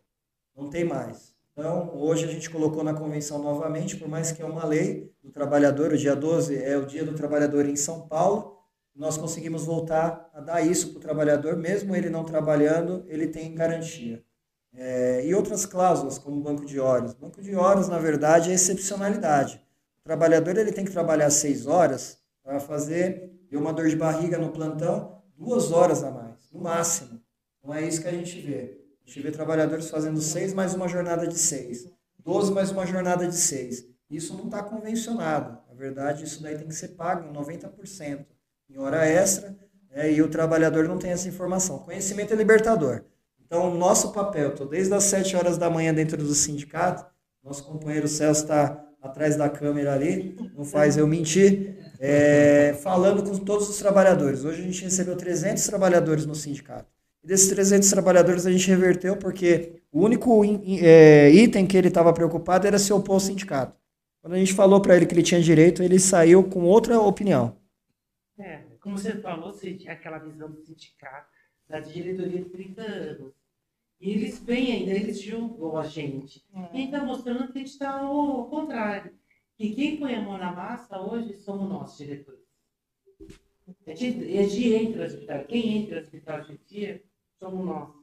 [0.56, 1.36] não tem mais.
[1.52, 5.32] Então, hoje a gente colocou na convenção novamente, por mais que é uma lei do
[5.32, 8.56] trabalhador, o dia 12 é o dia do trabalhador em São Paulo,
[8.96, 13.54] nós conseguimos voltar a dar isso para o trabalhador, mesmo ele não trabalhando, ele tem
[13.54, 14.24] garantia.
[14.78, 17.14] É, e outras cláusulas, como banco de horas.
[17.14, 19.62] Banco de horas, na verdade, é excepcionalidade.
[20.02, 24.38] O trabalhador ele tem que trabalhar seis horas para fazer, deu uma dor de barriga
[24.38, 27.22] no plantão, duas horas a mais, no máximo.
[27.64, 28.80] Não é isso que a gente vê.
[29.04, 33.28] A gente vê trabalhadores fazendo seis mais uma jornada de seis, 12 mais uma jornada
[33.28, 33.86] de seis.
[34.10, 35.60] Isso não está convencionado.
[35.68, 38.26] Na verdade, isso daí tem que ser pago em 90%
[38.70, 39.56] em hora extra
[39.92, 41.80] é, e o trabalhador não tem essa informação.
[41.80, 43.04] Conhecimento é libertador.
[43.46, 47.06] Então, o nosso papel, estou desde as 7 horas da manhã dentro do sindicato,
[47.44, 53.38] nosso companheiro Celso está atrás da câmera ali, não faz eu mentir, é, falando com
[53.38, 54.44] todos os trabalhadores.
[54.44, 56.88] Hoje a gente recebeu 300 trabalhadores no sindicato.
[57.24, 60.44] E desses 300 trabalhadores a gente reverteu porque o único
[60.82, 63.76] é, item que ele estava preocupado era se opor ao sindicato.
[64.22, 67.56] Quando a gente falou para ele que ele tinha direito, ele saiu com outra opinião.
[68.40, 69.56] É, como você falou,
[69.88, 71.35] aquela visão do sindicato,
[71.68, 73.34] da diretoria de 30 anos.
[74.00, 76.44] E eles vêm ainda, eles julgam a gente.
[76.54, 76.78] É.
[76.78, 79.18] E está mostrando que a gente está ao contrário.
[79.58, 82.46] Que quem põe a mão na massa hoje somos nós, diretores.
[83.88, 85.46] A gente, a gente entra no hospital.
[85.46, 87.04] Quem entra no hospital de dia
[87.40, 87.96] somos nós.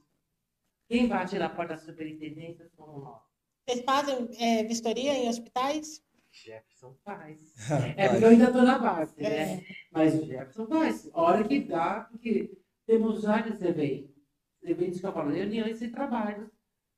[0.88, 3.22] Quem bate na porta da superintendência somos nós.
[3.66, 6.02] Vocês fazem é, vistoria em hospitais?
[6.32, 7.54] Jefferson faz.
[7.96, 9.28] é porque eu ainda estou na base, né?
[9.28, 9.56] é.
[9.56, 9.66] né?
[9.90, 11.10] Mas o Jefferson faz.
[11.12, 12.50] Hora que dá, porque
[12.86, 14.12] temos vários eventos.
[14.62, 16.48] Eventos que eu falo, reuniões e trabalhos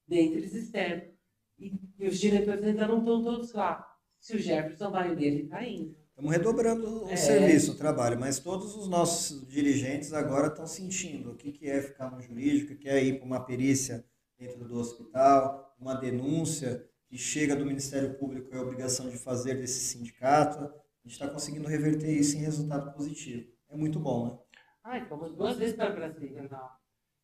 [0.07, 1.15] dentro e externos.
[1.59, 3.87] E, e os diretores ainda não estão todos lá.
[4.21, 5.97] Se o Jefferson vai nele, está indo.
[6.11, 7.17] Estamos redobrando o é.
[7.17, 11.83] serviço, o trabalho, mas todos os nossos dirigentes agora estão sentindo o que, que é
[11.83, 14.05] ficar no jurídico, o que é ir para uma perícia
[14.39, 19.55] dentro do hospital, uma denúncia que chega do Ministério Público é a obrigação de fazer
[19.55, 20.65] desse sindicato.
[20.65, 20.69] A
[21.05, 23.47] gente está conseguindo reverter isso em resultado positivo.
[23.69, 24.39] É muito bom, né?
[24.85, 26.69] Ai, fomos duas vezes para Brasília, não.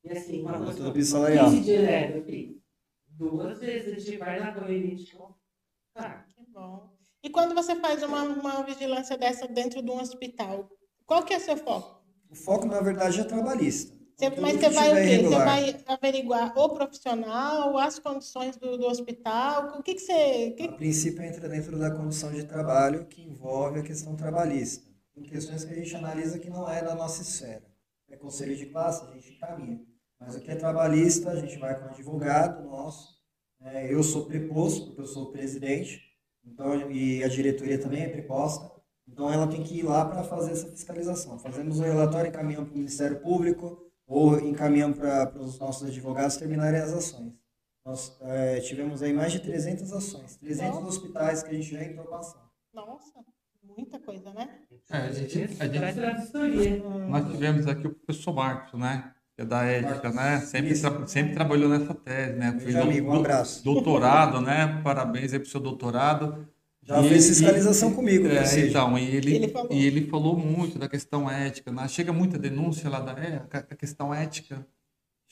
[0.02, 0.74] E assim, uma coisa.
[0.74, 1.50] Tudo bisalarial.
[1.50, 2.62] direto, enfim.
[3.06, 5.14] Duas vezes a gente vai na correria de
[5.94, 6.90] Ah, que bom.
[7.22, 10.70] E quando você faz uma, uma vigilância dessa dentro de um hospital,
[11.04, 12.02] qual que é o seu foco?
[12.30, 13.94] O foco, na verdade, é trabalhista.
[14.16, 15.22] Você, mas você vai o quê?
[15.22, 19.78] Você vai averiguar o profissional, as condições do, do hospital?
[19.78, 20.50] O que, que você.
[20.52, 20.64] Que...
[20.64, 24.89] A princípio entra dentro da condição de trabalho que envolve a questão trabalhista.
[25.20, 27.62] Tem questões que a gente analisa que não é da nossa esfera.
[28.08, 29.84] É conselho de classe, a gente encaminha.
[30.18, 33.20] Mas o que é trabalhista, a gente vai com o advogado nosso.
[33.60, 36.00] É, eu sou preposto, porque eu sou o presidente,
[36.42, 38.70] então, e a diretoria também é preposta.
[39.06, 41.38] Então, ela tem que ir lá para fazer essa fiscalização.
[41.38, 46.80] Fazemos o relatório, encaminhamos para o Ministério Público, ou encaminhamos para os nossos advogados terminarem
[46.80, 47.34] as ações.
[47.84, 50.86] Nós é, tivemos aí mais de 300 ações, 300 Nossa.
[50.86, 52.48] hospitais que a gente já entrou passando.
[52.72, 53.20] Nossa,
[53.76, 54.48] muita coisa, né?
[54.90, 59.12] É, a gente, a gente, nós tivemos aqui o professor Marcos, né?
[59.34, 60.40] Que é da ética, né?
[60.40, 62.58] Sempre, tra sempre trabalhou nessa tese, né?
[62.60, 63.64] Fez amigo, um abraço.
[63.64, 64.80] Doutorado, né?
[64.82, 66.46] Parabéns aí pro seu doutorado.
[66.82, 70.88] Já e fez fiscalização comigo, é, Então, e ele, ele e ele falou muito da
[70.88, 71.70] questão ética.
[71.70, 71.86] Né?
[71.88, 74.66] Chega muita denúncia lá da é, a questão ética.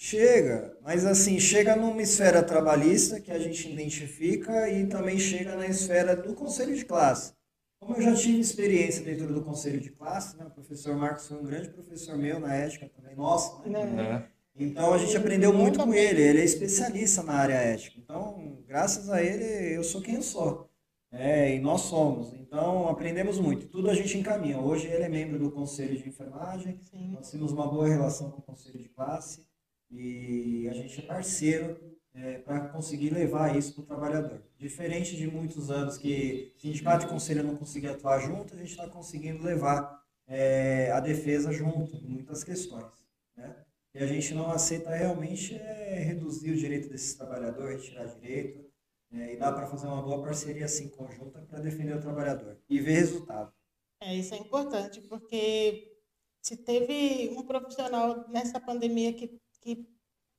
[0.00, 5.66] Chega, mas assim, chega numa esfera trabalhista que a gente identifica e também chega na
[5.66, 7.32] esfera do conselho de classe.
[7.80, 10.44] Como eu já tive experiência dentro do conselho de classe, né?
[10.46, 14.24] o professor Marcos foi um grande professor meu na ética também, nossa, né?
[14.24, 14.38] É.
[14.60, 17.98] Então a gente aprendeu muito com ele, ele é especialista na área ética.
[17.98, 20.68] Então, graças a ele, eu sou quem eu sou.
[21.10, 22.34] É, e nós somos.
[22.34, 23.66] Então, aprendemos muito.
[23.68, 24.58] Tudo a gente encaminha.
[24.58, 26.78] Hoje ele é membro do Conselho de Enfermagem.
[26.82, 27.12] Sim.
[27.12, 29.46] Nós temos uma boa relação com o Conselho de Classe.
[29.90, 31.78] E a gente é parceiro
[32.12, 34.42] é, para conseguir levar isso para o trabalhador.
[34.58, 38.88] Diferente de muitos anos que sindicato e conselho não conseguiam atuar junto, a gente está
[38.88, 42.92] conseguindo levar é, a defesa junto em muitas questões.
[43.36, 43.64] Né?
[43.94, 48.68] E a gente não aceita realmente é reduzir o direito desses trabalhadores, retirar direito,
[49.12, 52.80] é, e dá para fazer uma boa parceria assim conjunta para defender o trabalhador e
[52.80, 53.52] ver resultado.
[54.00, 55.96] É, isso é importante, porque
[56.42, 59.88] se teve um profissional nessa pandemia que, que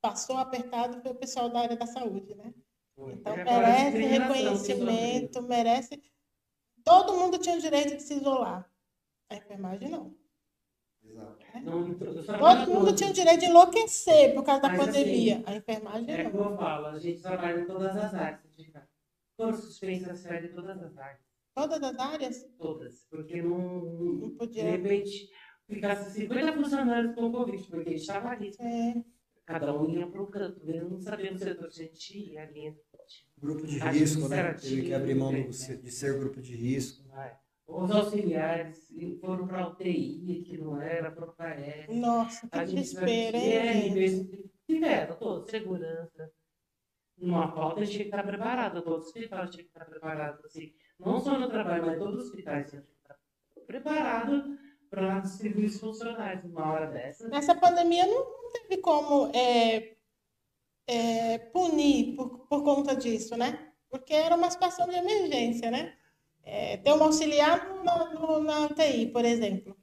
[0.02, 2.54] passou apertado foi o pessoal da área da saúde, né?
[3.08, 6.02] Então merece reconhecimento, merece.
[6.84, 8.70] Todo mundo tinha o direito de se isolar.
[9.30, 10.16] A enfermagem não.
[12.40, 15.36] Todo mundo tinha o direito de enlouquecer por causa da Mas, assim, pandemia.
[15.36, 16.30] Assim, a enfermagem é não.
[16.30, 18.42] É como eu falo, a gente trabalha em todas as áreas.
[19.38, 21.22] Todas suspensas de todas as áreas.
[21.56, 22.44] Todas as áreas?
[22.58, 23.06] Todas.
[23.10, 24.64] Porque não, não podia.
[24.64, 25.30] De repente,
[25.68, 28.52] ficasse 50 funcionários com Covid, porque eles estavam ali.
[28.60, 29.04] É.
[29.46, 32.78] Cada um ia para um canto, não sabendo se a gente ia ali.
[33.38, 34.54] Grupo de risco, né?
[34.54, 37.08] Teve que abrir mão de ser grupo de risco.
[37.10, 37.38] Vai.
[37.70, 38.92] Os auxiliares
[39.22, 41.88] foram para a UTI, que não era, para o PAES.
[41.90, 44.50] Nossa, que desespero, hein?
[44.66, 46.32] Tiveram todos, segurança.
[47.18, 50.44] Numa falta, tinha que estar preparado, todo hospital tinha que estar preparado.
[50.46, 53.16] Assim, não só no trabalho, mas todos os hospitais tinham que estar
[53.68, 54.58] preparados
[54.90, 57.28] para distribuir os funcionários numa hora dessa.
[57.28, 59.96] Nessa pandemia não, não teve como é,
[60.90, 63.68] é, punir por, por conta disso, né?
[63.90, 65.94] Porque era uma situação de emergência, né?
[66.44, 69.76] É, ter um auxiliar no, no, na UTI, por exemplo.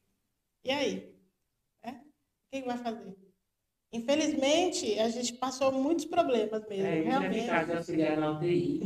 [0.64, 1.14] E aí?
[1.83, 1.90] É?
[1.90, 1.95] O
[2.51, 3.16] que vai fazer?
[3.92, 6.87] Infelizmente, a gente passou muitos problemas mesmo.
[6.87, 7.45] É, realmente.
[7.66, 8.81] de auxiliar na UTI,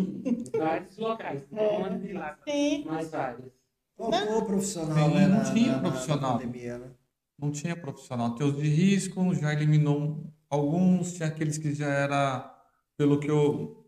[0.57, 1.79] vários locais, É.
[1.79, 2.85] não de lá, Sim.
[2.87, 3.51] mas vários.
[3.97, 5.27] Faltou profissional, Sim, né?
[5.27, 6.39] não na- tinha na- na profissional.
[6.39, 6.91] pandemia, né?
[7.39, 8.35] Não tinha profissional.
[8.35, 12.53] Tem os de risco, já eliminou alguns, tinha aqueles que já era,
[12.99, 13.87] pelo que eu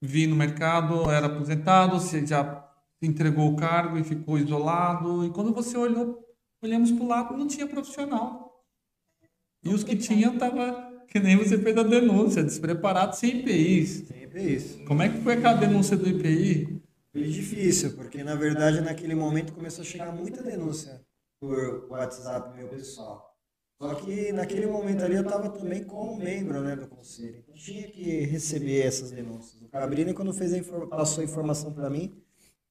[0.00, 2.64] vi no mercado, era aposentado, você já
[3.02, 5.24] entregou o cargo e ficou isolado.
[5.24, 6.24] E quando você olhou,
[6.62, 8.64] olhamos para o lado, não tinha profissional.
[9.64, 14.06] E os que tinham tava que nem você fez a denúncia, despreparado sem IPIs.
[14.06, 14.84] Sempre isso.
[14.84, 16.82] Como é que foi aquela denúncia do IPI?
[17.12, 21.00] Foi difícil, porque na verdade naquele momento começou a chegar muita denúncia
[21.40, 23.35] por WhatsApp meu pessoal.
[23.78, 27.38] Só que naquele momento ali eu estava também como membro né, do conselho.
[27.38, 29.60] Então tinha que receber essas denúncias.
[29.60, 32.16] O Cabrini, quando fez a infor- passou a informação para mim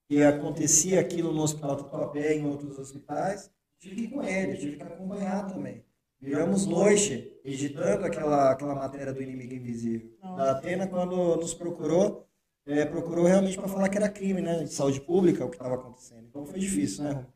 [0.07, 4.57] que acontecia aquilo no Hospital Tatuapé e em outros hospitais, tive que ir com ele,
[4.57, 5.83] tive que acompanhar também.
[6.19, 10.09] Viramos noite editando aquela, aquela matéria do Inimigo Invisível.
[10.21, 12.27] A Atena, quando nos procurou,
[12.65, 14.63] é, procurou realmente para falar que era crime, né?
[14.63, 16.25] De saúde pública o que estava acontecendo.
[16.27, 17.27] Então foi difícil, né?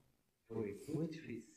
[0.52, 1.49] Foi, foi muito difícil.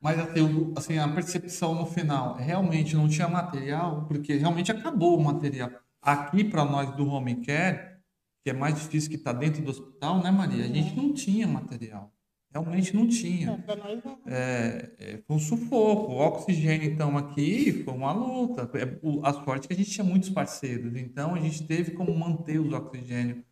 [0.00, 5.22] Mas assim, assim, a percepção no final, realmente não tinha material, porque realmente acabou o
[5.22, 5.70] material.
[6.00, 7.98] Aqui, para nós do home care,
[8.42, 10.64] que é mais difícil que está dentro do hospital, né, Maria?
[10.64, 12.10] A gente não tinha material.
[12.52, 13.52] Realmente não tinha.
[14.26, 16.12] É, é, foi um sufoco.
[16.12, 18.68] O oxigênio, então, aqui foi uma luta.
[18.74, 22.12] É, A sorte é que a gente tinha muitos parceiros, então a gente teve como
[22.18, 23.44] manter os oxigênio.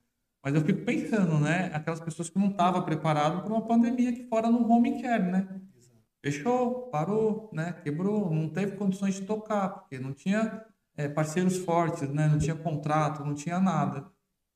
[0.42, 1.70] Mas eu fico pensando, né?
[1.74, 5.46] Aquelas pessoas que não estavam preparadas para uma pandemia aqui fora no home care, né?
[6.24, 7.72] Fechou, parou, né?
[7.84, 10.64] Quebrou, não teve condições de tocar, porque não tinha
[10.96, 12.26] é, parceiros fortes, né?
[12.26, 14.10] Não tinha contrato, não tinha nada.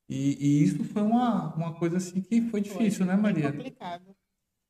[0.09, 3.51] E, e isso foi uma, uma coisa assim que foi difícil, né, Foi Maria?
[3.51, 4.15] complicado.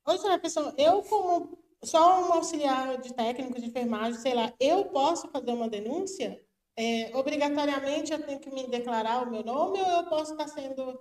[0.08, 5.28] Senhora pessoa, eu como só um auxiliar de técnico de enfermagem, sei lá, eu posso
[5.30, 6.40] fazer uma denúncia?
[6.78, 11.00] É, obrigatoriamente eu tenho que me declarar o meu nome ou eu posso estar sendo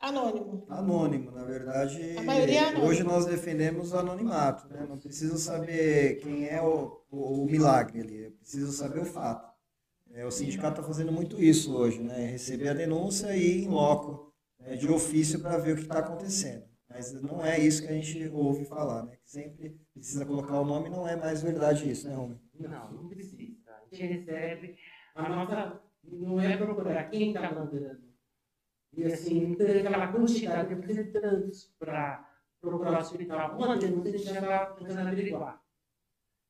[0.00, 0.66] anônimo?
[0.68, 2.16] Anônimo, na verdade.
[2.16, 2.86] A maioria é anônimo.
[2.86, 4.86] Hoje nós defendemos o anonimato, né?
[4.88, 9.54] Não preciso saber quem é o, o, o milagre ali, eu preciso saber o fato.
[10.12, 12.26] É, o sindicato está fazendo muito isso hoje, né?
[12.26, 15.98] Receber a denúncia e ir em loco, né, de ofício para ver o que está
[15.98, 16.64] acontecendo.
[16.88, 19.16] Mas não é isso que a gente ouve falar, né?
[19.16, 22.40] Que sempre precisa colocar o nome, não é mais verdade isso, né, Romy?
[22.58, 23.70] Não, não precisa.
[23.70, 24.76] A gente recebe,
[25.14, 28.05] a nossa não é procurar quem está mandando.
[28.96, 32.26] E assim, tem aquela quantidade de representantes para
[32.60, 33.56] procurar o hospital.
[33.56, 35.62] Uma denúncia a gente já está tentando averiguar.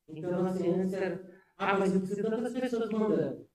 [0.09, 1.21] Então, assim, antes era,
[1.59, 3.47] ah, mas eu preciso de tantas pessoas mandando.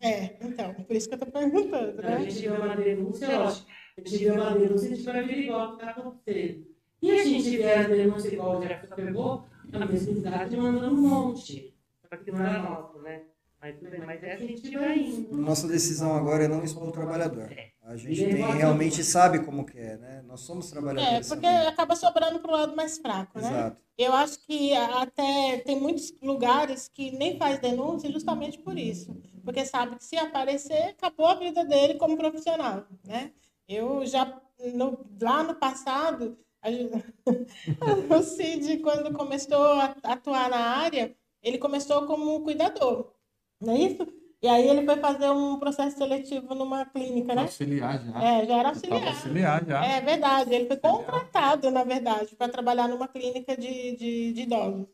[0.00, 2.30] É, então, por isso que eu estou perguntando, Então, a né?
[2.30, 3.66] gente vê uma denúncia, lógico,
[3.96, 6.66] a gente vê uma denúncia, a gente vai averiguar o que está acontecendo.
[7.02, 11.08] E a gente vê a denúncia igual o Jefferson pegou, na mesma idade, mandando um
[11.08, 11.74] monte.
[12.08, 13.22] Só que não era nosso, né?
[13.60, 15.36] Mas tudo bem, mas essa a gente vai indo.
[15.36, 17.48] Nossa decisão agora é não expor o trabalhador.
[17.86, 20.22] A gente tem, realmente sabe como que é, né?
[20.22, 21.66] Nós somos É, trabalhadores porque também.
[21.68, 23.48] acaba sobrando para o lado mais fraco, né?
[23.50, 23.76] Exato.
[23.98, 29.16] Eu acho que até tem muitos lugares que nem faz denúncia justamente por isso.
[29.44, 33.32] Porque sabe que se aparecer, acabou a vida dele como profissional, né?
[33.68, 34.38] Eu já,
[34.74, 36.68] no- lá no passado, a
[38.18, 43.12] o Cid, quando começou a atuar na área, ele começou como cuidador,
[43.60, 44.06] não é isso?
[44.42, 47.42] E aí ele foi fazer um processo seletivo numa clínica, né?
[47.42, 48.22] Auxiliar já.
[48.22, 49.08] É, já era auxiliar.
[49.08, 49.84] auxiliar já.
[49.84, 54.86] É verdade, ele foi contratado, na verdade, para trabalhar numa clínica de, de, de idosos.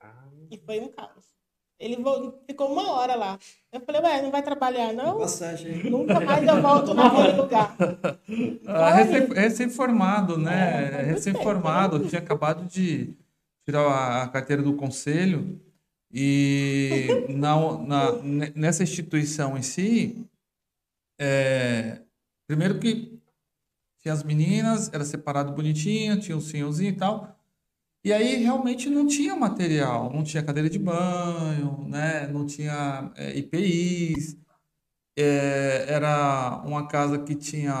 [0.00, 0.12] Ah,
[0.50, 1.24] E foi um caos.
[1.80, 1.96] Ele
[2.46, 3.38] ficou uma hora lá.
[3.72, 5.18] Eu falei, ué, não vai trabalhar, não?
[5.66, 5.90] Hein?
[5.90, 7.76] Nunca mais eu volto naquele lugar.
[8.66, 10.90] Ah, recém- Recém-formado, É, né?
[10.92, 13.14] muito Recém-formado, tinha acabado de
[13.66, 15.60] tirar a- a carteira do conselho
[16.14, 20.24] e na, na- ne- nessa instituição em si,
[21.18, 22.02] é,
[22.46, 23.18] primeiro que
[24.00, 27.38] tinha as meninas, era separado bonitinho, tinha o senhorzinho e tal,
[28.04, 32.26] e aí realmente não tinha material, não tinha cadeira de banho, né?
[32.28, 34.36] Não tinha é, IPIs,
[35.18, 37.72] é, era uma casa que tinha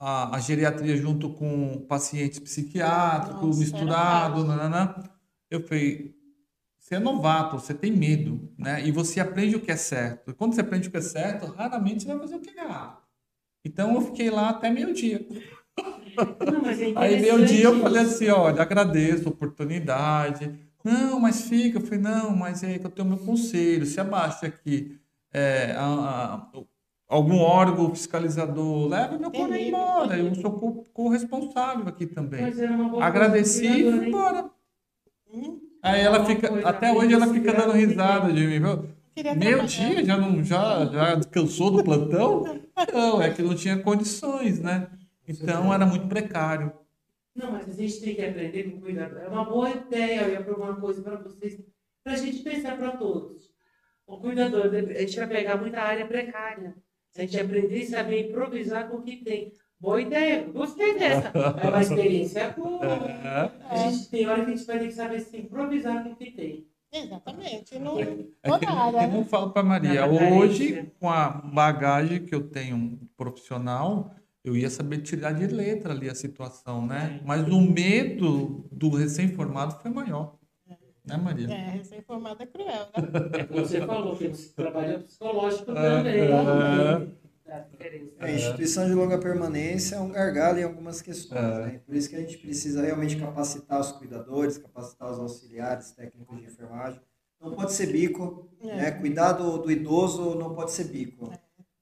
[0.00, 4.94] a, a geriatria junto com pacientes psiquiátricos, Nossa, misturado, era nananã.
[5.50, 6.14] Eu falei,
[6.82, 8.84] você é novato, você tem medo, né?
[8.84, 10.32] E você aprende o que é certo.
[10.32, 12.64] E quando você aprende o que é certo, raramente você vai fazer o que é
[12.64, 12.98] errado.
[13.64, 15.24] Então eu fiquei lá até meio-dia.
[16.96, 20.52] É Aí meu dia eu falei assim, olha, agradeço a oportunidade.
[20.84, 21.78] Não, mas fica.
[21.78, 23.86] Eu falei, não, mas é que eu tenho meu conselho.
[23.86, 24.98] Se abaixo aqui
[25.32, 26.62] é, a- a-
[27.08, 30.18] algum órgão fiscalizador, leva meu Terrível, embora.
[30.18, 32.50] Eu sou co- corresponsável aqui também.
[32.90, 34.50] Boa Agradeci e fui embora.
[35.32, 38.60] Hum, Aí ela fica, até hoje ela fica dando risada de mim.
[38.60, 39.64] Meu trabalhar.
[39.66, 42.44] dia já não já, já cansou do plantão?
[42.92, 44.88] Não, é que não tinha condições, né?
[45.28, 46.72] Então era muito precário.
[47.34, 49.18] Não, mas a gente tem que aprender com cuidado.
[49.18, 51.60] É uma boa ideia, eu ia propor uma coisa para vocês,
[52.04, 53.50] para a gente pensar para todos.
[54.06, 56.74] O cuidador, a gente vai pegar muita área precária.
[57.10, 59.52] Se a gente aprender e saber improvisar com o que tem.
[59.82, 61.32] Boa ideia, gostei dessa.
[61.60, 62.86] É uma experiência boa.
[62.86, 66.10] É, A gente tem hora que a gente vai ter que saber se improvisar com
[66.10, 66.68] o que tem.
[66.92, 67.76] Exatamente.
[67.80, 69.02] Não, é que, toda área.
[69.02, 70.06] eu não falo para Maria.
[70.06, 74.14] Hoje, com a bagagem que eu tenho profissional,
[74.44, 77.20] eu ia saber tirar de letra ali a situação, né?
[77.26, 80.36] Mas o medo do recém-formado foi maior.
[81.04, 81.52] Né, Maria?
[81.52, 83.40] É, recém-formada é cruel, né?
[83.40, 86.20] É como você falou, temos trabalho psicológico É, também.
[86.20, 87.21] é.
[88.18, 91.42] A instituição de longa permanência é um gargalo em algumas questões.
[91.42, 91.66] É.
[91.66, 91.80] né?
[91.84, 96.46] Por isso que a gente precisa realmente capacitar os cuidadores, capacitar os auxiliares, técnicos de
[96.46, 97.00] enfermagem.
[97.40, 98.48] Não pode ser bico.
[98.60, 98.76] É.
[98.76, 98.90] Né?
[98.92, 101.32] Cuidar do, do idoso não pode ser bico.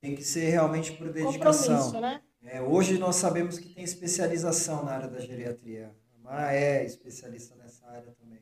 [0.01, 2.01] Tem que ser realmente por dedicação.
[2.01, 2.23] Né?
[2.43, 5.95] É, hoje nós sabemos que tem especialização na área da geriatria.
[6.15, 8.41] A Má é especialista nessa área também.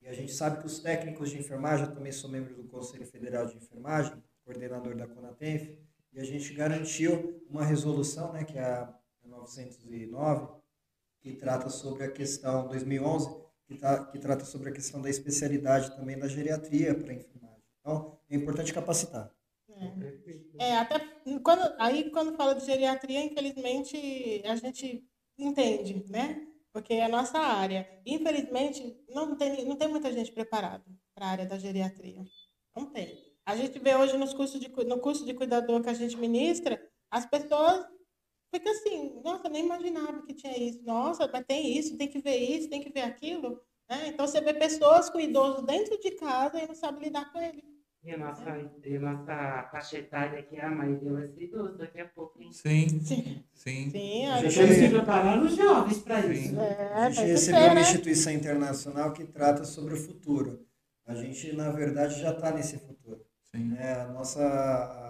[0.00, 3.06] E a gente sabe que os técnicos de enfermagem, eu também sou membro do Conselho
[3.06, 5.70] Federal de Enfermagem, coordenador da Conatenf,
[6.14, 8.94] e a gente garantiu uma resolução, né, que é a
[9.24, 10.46] 909,
[11.20, 13.34] que trata sobre a questão, 2011,
[13.66, 17.62] que, tá, que trata sobre a questão da especialidade também da geriatria para enfermagem.
[17.80, 19.34] Então, é importante capacitar.
[20.58, 21.00] É, até
[21.42, 25.04] quando, aí quando fala de geriatria, infelizmente a gente
[25.36, 26.46] entende, né?
[26.72, 27.88] Porque é a nossa área.
[28.06, 30.84] Infelizmente, não tem, não tem muita gente preparada
[31.14, 32.24] para a área da geriatria.
[32.76, 33.33] Não tem.
[33.46, 36.80] A gente vê hoje nos cursos de, no curso de cuidador que a gente ministra,
[37.10, 37.86] as pessoas
[38.52, 40.82] ficam assim, nossa, nem imaginava que tinha isso.
[40.82, 43.60] Nossa, mas tem isso, tem que ver isso, tem que ver aquilo.
[43.88, 44.08] né?
[44.08, 47.62] Então você vê pessoas com idosos dentro de casa e não sabe lidar com ele.
[48.02, 48.44] E a nossa,
[48.84, 52.52] e a nossa faixa etária aqui, a maioria vai ser idoso daqui a pouco, hein?
[52.52, 53.90] Sim, Sim, sim.
[53.90, 54.26] sim.
[54.26, 56.54] A a gente- Temos que preparar os jovens para isso.
[56.60, 57.80] É, A gente tem recebeu ser, uma né?
[57.80, 60.66] instituição internacional que trata sobre o futuro.
[61.06, 63.23] A gente, na verdade, já está nesse futuro.
[63.54, 63.92] Sim, né?
[64.00, 64.42] A, nossa,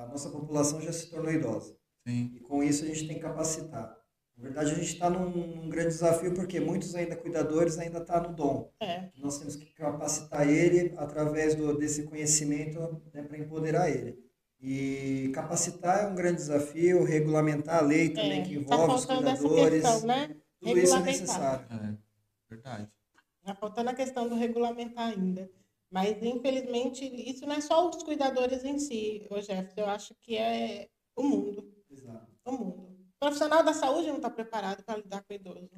[0.05, 1.77] a nossa população já se tornou idosa.
[2.07, 2.33] sim.
[2.35, 3.97] E com isso a gente tem que capacitar.
[4.37, 8.23] Na verdade, a gente está num, num grande desafio porque muitos ainda cuidadores ainda estão
[8.23, 8.73] no dom.
[8.81, 12.81] É, Nós temos que capacitar ele através do, desse conhecimento
[13.13, 14.19] né, para empoderar ele.
[14.61, 19.05] E capacitar é um grande desafio, regulamentar a lei também que é, tá envolve os
[19.05, 19.83] faltando essa cuidadores.
[19.83, 20.37] questão, né?
[20.61, 21.67] Tudo isso é necessário.
[21.71, 21.95] É,
[22.51, 22.89] verdade.
[23.45, 25.49] Tá faltando a questão do regulamentar ainda.
[25.95, 29.81] Mas, infelizmente, isso não é só os cuidadores em si, ô Jefferson.
[29.81, 31.73] Eu acho que é o mundo.
[31.89, 32.27] Exato.
[32.45, 32.83] O mundo.
[33.15, 35.71] O profissional da saúde não está preparado para lidar com o idoso.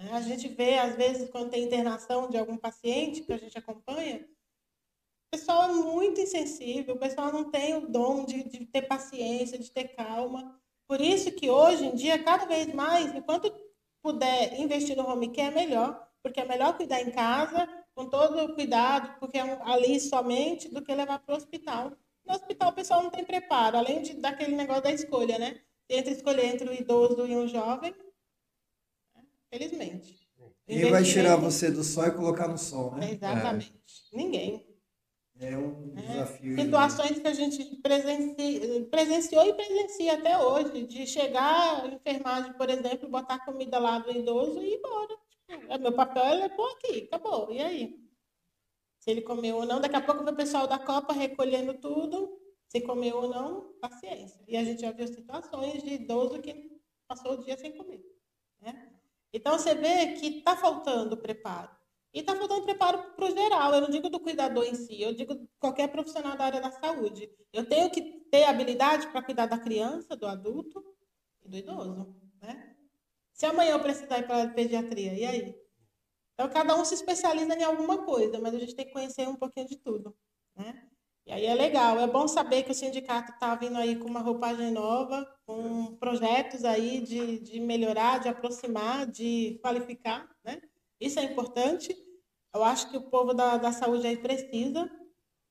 [0.00, 0.10] né?
[0.12, 4.20] A gente vê, às vezes, quando tem internação de algum paciente que a gente acompanha,
[4.20, 9.58] o pessoal é muito insensível, o pessoal não tem o dom de, de ter paciência,
[9.58, 10.58] de ter calma.
[10.88, 13.54] Por isso que hoje em dia, cada vez mais, enquanto
[14.02, 16.08] puder investir no home care, é melhor.
[16.22, 17.68] Porque é melhor cuidar em casa,
[17.98, 21.90] com todo o cuidado, porque é um- ali somente, do que levar para o hospital.
[22.24, 25.60] No hospital o pessoal não tem preparo, além de, daquele negócio da escolha, né?
[25.90, 29.22] Entre escolher entre o idoso e um jovem, né?
[29.50, 30.16] felizmente.
[30.64, 33.10] Quem vai tirar você do sol e colocar no sol, né?
[33.10, 33.72] Exatamente.
[34.12, 34.64] Ninguém.
[35.40, 36.02] É um É.
[36.02, 36.54] desafio.
[36.60, 42.68] Situações que a gente presenci- presenciou e presencia até hoje, de chegar à enfermagem, por
[42.70, 45.16] exemplo, botar comida lá do idoso e ir embora.
[45.48, 47.50] É meu papel é pôr aqui, acabou.
[47.50, 48.08] E aí?
[48.98, 52.38] Se ele comeu ou não, daqui a pouco vem o pessoal da Copa recolhendo tudo,
[52.68, 54.42] se comeu ou não, paciência.
[54.46, 58.04] E a gente já viu situações de idoso que passou o dia sem comer.
[58.60, 58.92] né?
[59.32, 61.70] Então você vê que está faltando preparo.
[62.12, 63.74] E está faltando preparo para o geral.
[63.74, 67.30] Eu não digo do cuidador em si, eu digo qualquer profissional da área da saúde.
[67.52, 70.84] Eu tenho que ter habilidade para cuidar da criança, do adulto
[71.42, 72.14] e do idoso.
[72.40, 72.76] Né?
[73.38, 75.54] Se amanhã eu precisar ir para pediatria, e aí?
[76.34, 79.36] Então, cada um se especializa em alguma coisa, mas a gente tem que conhecer um
[79.36, 80.12] pouquinho de tudo.
[80.56, 80.88] Né?
[81.24, 84.18] E aí é legal, é bom saber que o sindicato está vindo aí com uma
[84.18, 90.60] roupagem nova, com projetos aí de, de melhorar, de aproximar, de qualificar, né?
[91.00, 91.96] Isso é importante.
[92.52, 94.90] Eu acho que o povo da, da saúde aí precisa,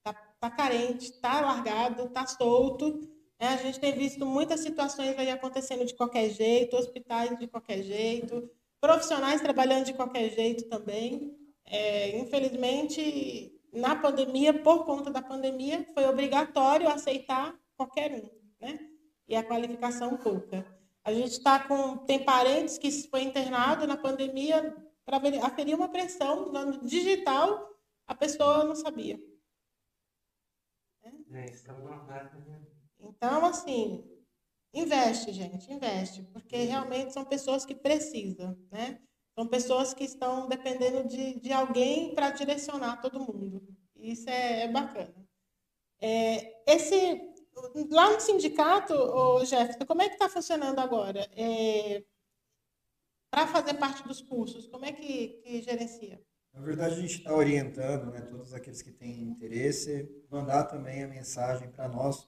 [0.04, 5.30] tá, tá carente, tá largado, tá solto, É, a gente tem visto muitas situações aí
[5.30, 8.50] acontecendo de qualquer jeito, hospitais de qualquer jeito,
[8.82, 11.38] profissionais trabalhando de qualquer jeito também.
[11.66, 18.30] É, infelizmente, na pandemia, por conta da pandemia, foi obrigatório aceitar qualquer um,
[18.60, 18.80] né?
[19.28, 20.66] E a qualificação pouca.
[21.04, 24.76] A gente está com tem parentes que foi internado na pandemia
[25.06, 27.70] para aferir uma pressão no digital,
[28.06, 29.20] a pessoa não sabia.
[31.04, 32.67] É, isso é né?
[33.00, 34.04] Então, assim,
[34.74, 39.00] investe, gente, investe, porque realmente são pessoas que precisam, né?
[39.36, 43.62] São pessoas que estão dependendo de, de alguém para direcionar todo mundo.
[43.96, 45.28] Isso é, é bacana.
[46.00, 47.22] É, esse,
[47.90, 51.30] lá no sindicato, o Jefferson, como é que está funcionando agora?
[51.36, 52.04] É,
[53.30, 56.20] para fazer parte dos cursos, como é que, que gerencia?
[56.54, 61.08] Na verdade, a gente está orientando né, todos aqueles que têm interesse, mandar também a
[61.08, 62.28] mensagem para nós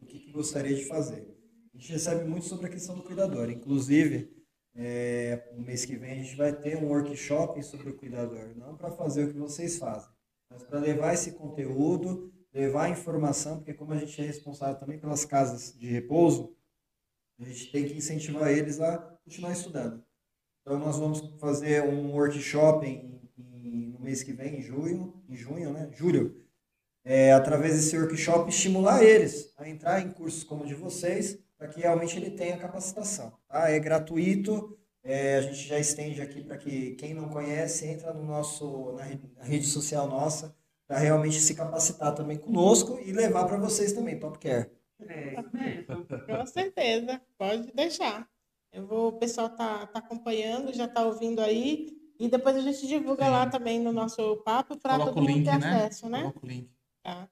[0.00, 1.26] o que, que, gostaria de fazer.
[1.74, 3.50] A gente recebe muito sobre a questão do cuidador.
[3.50, 4.30] Inclusive,
[4.74, 8.54] é, no mês que vem, a gente vai ter um workshop sobre o cuidador.
[8.56, 10.10] Não para fazer o que vocês fazem,
[10.50, 14.98] mas para levar esse conteúdo, levar a informação, porque como a gente é responsável também
[14.98, 16.56] pelas casas de repouso,
[17.38, 20.04] a gente tem que incentivar eles a continuar estudando.
[20.60, 25.34] Então, nós vamos fazer um workshop em, em, no mês que vem, em junho, em
[25.34, 25.90] junho, né?
[25.92, 26.36] Julho,
[27.10, 31.66] é, através desse workshop, estimular eles a entrar em cursos como o de vocês, para
[31.66, 33.32] que realmente ele tenha capacitação.
[33.48, 33.68] Tá?
[33.68, 38.24] É gratuito, é, a gente já estende aqui para que quem não conhece entra no
[38.24, 40.54] nosso, na rede, na rede social nossa,
[40.86, 44.70] para realmente se capacitar também conosco e levar para vocês também, Top Care.
[45.00, 45.42] É,
[46.32, 48.24] com certeza, pode deixar.
[48.72, 51.88] Eu vou, o pessoal tá, tá acompanhando, já tá ouvindo aí.
[52.20, 53.30] E depois a gente divulga Sim.
[53.30, 55.74] lá também no nosso papo para todo mundo link, ter né?
[55.74, 56.20] acesso, né?
[56.20, 56.70] Coloca o link.
[57.02, 57.28] Tá.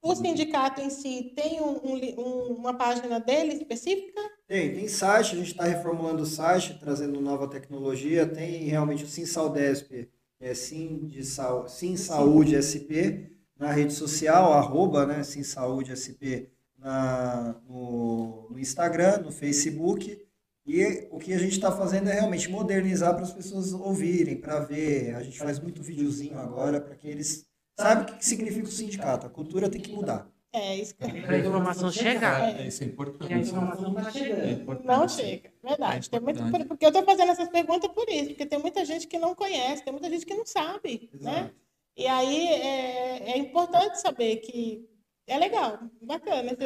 [0.00, 1.80] O sindicato em si tem um,
[2.18, 4.20] um, uma página dele específica?
[4.46, 8.26] Tem, tem site, a gente está reformulando o site, trazendo nova tecnologia.
[8.26, 10.08] Tem realmente o SimSaudesp,
[10.40, 16.48] é Sim, de Sal, Sim Saúde SP, na rede social, arroba, né, Sim Saúde SP,
[16.78, 20.24] na, no, no Instagram, no Facebook.
[20.64, 24.60] E o que a gente está fazendo é realmente modernizar para as pessoas ouvirem, para
[24.60, 25.14] ver.
[25.16, 27.47] A gente faz muito videozinho agora para que eles
[27.78, 29.26] saibam o que significa o sindicato.
[29.26, 30.28] A cultura tem que mudar.
[30.52, 32.58] É, isso que Para a informação chegar.
[32.58, 33.30] É, isso é importante.
[33.30, 34.40] E a informação está chegando.
[34.40, 36.06] É não chega, verdade.
[36.06, 39.06] É tem muito, porque eu estou fazendo essas perguntas por isso, porque tem muita gente
[39.06, 41.10] que não conhece, tem muita gente que não sabe.
[41.20, 41.50] Né?
[41.96, 44.88] E aí é, é importante saber que
[45.26, 46.56] é legal, bacana.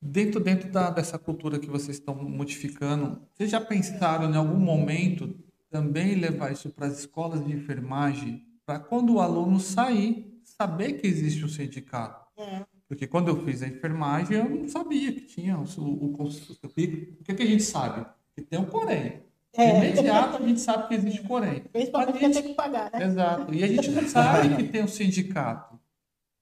[0.00, 5.34] Dentro, dentro da, dessa cultura que vocês estão modificando, vocês já pensaram em algum momento
[5.70, 10.27] também levar isso para as escolas de enfermagem, para quando o aluno sair,
[10.60, 12.26] saber que existe um sindicato?
[12.36, 12.64] É.
[12.88, 16.68] Porque quando eu fiz a enfermagem, eu não sabia que tinha o, o, o, o
[16.74, 18.06] que, que a gente sabe?
[18.34, 19.22] Que tem o Corém.
[19.54, 19.76] É.
[19.76, 21.60] imediato a gente sabe que existe Corém.
[21.72, 22.34] Principalmente gente...
[22.34, 23.04] tem que pagar, né?
[23.04, 23.54] Exato.
[23.54, 25.78] E a gente não sabe que tem um sindicato.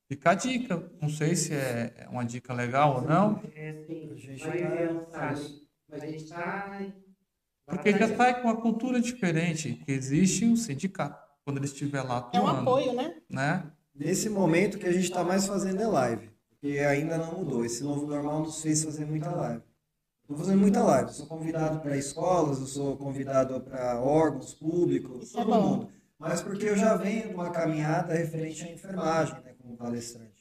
[0.09, 0.91] Fica a dica.
[1.01, 3.43] Não sei se é uma dica legal ou não.
[3.55, 4.11] É, sim.
[4.13, 5.07] A gente vai
[5.91, 6.79] Mas a gente está.
[7.67, 12.19] Porque já sai com uma cultura diferente, que existe um sindicato, quando ele estiver lá
[12.19, 12.37] atuando.
[12.37, 13.17] É um apoio, né?
[13.29, 13.73] né?
[13.99, 17.65] Nesse momento que a gente está mais fazendo é live, porque ainda não mudou.
[17.65, 19.63] Esse novo normal nos fez fazer muita live.
[20.23, 21.09] Estou fazendo muita live.
[21.09, 25.89] Eu sou convidado para escolas, eu sou convidado para órgãos públicos, é todo é mundo.
[26.19, 29.55] Mas porque eu já venho de uma caminhada referente à enfermagem, né?
[29.63, 30.35] como palestrante.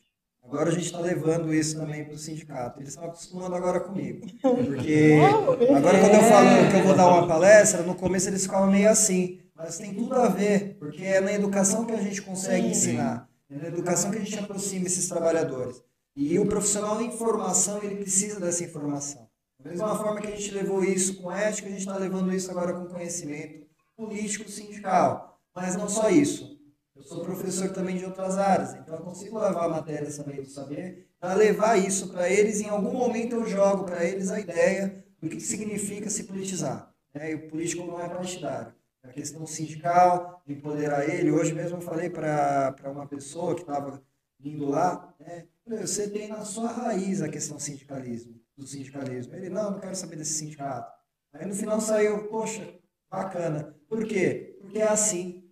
[0.43, 2.79] Agora a gente está levando isso também para o sindicato.
[2.79, 4.25] Eles estão acostumando agora comigo.
[4.41, 5.17] Porque
[5.75, 8.89] agora quando eu falo que eu vou dar uma palestra, no começo eles ficavam meio
[8.89, 9.39] assim.
[9.55, 13.29] Mas tem tudo a ver, porque é na educação que a gente consegue ensinar.
[13.49, 15.83] É na educação que a gente aproxima esses trabalhadores.
[16.15, 19.29] E o profissional em formação, ele precisa dessa informação.
[19.59, 22.49] Da mesma forma que a gente levou isso com ética, a gente está levando isso
[22.51, 23.65] agora com conhecimento
[23.95, 25.39] político sindical.
[25.53, 26.55] Mas não só isso.
[26.95, 30.49] Eu sou professor também de outras áreas, então eu consigo levar a matéria também do
[30.49, 32.61] saber para levar isso para eles.
[32.61, 36.93] Em algum momento eu jogo para eles a ideia do que significa se politizar.
[37.13, 37.31] Né?
[37.31, 38.73] E o político não é partidário.
[39.05, 41.31] A questão sindical, de empoderar ele.
[41.31, 44.01] Hoje mesmo eu falei para uma pessoa que estava
[44.43, 45.45] indo lá, né?
[45.65, 49.35] você tem na sua raiz a questão sindicalismo, do sindicalismo.
[49.35, 50.91] Ele, não, não quero saber desse sindicato.
[51.33, 52.67] Aí no final saiu, poxa,
[53.09, 53.75] bacana.
[53.87, 54.57] Por quê?
[54.61, 55.43] Porque é assim.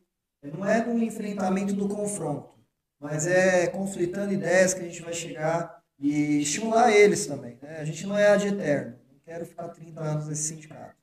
[0.42, 2.60] Não é no enfrentamento do confronto,
[3.00, 7.58] mas é conflitando ideias que a gente vai chegar e estimular eles também.
[7.62, 7.78] Né?
[7.80, 8.98] A gente não é ad eterno.
[9.10, 11.03] Não quero ficar 30 anos nesse sindicato.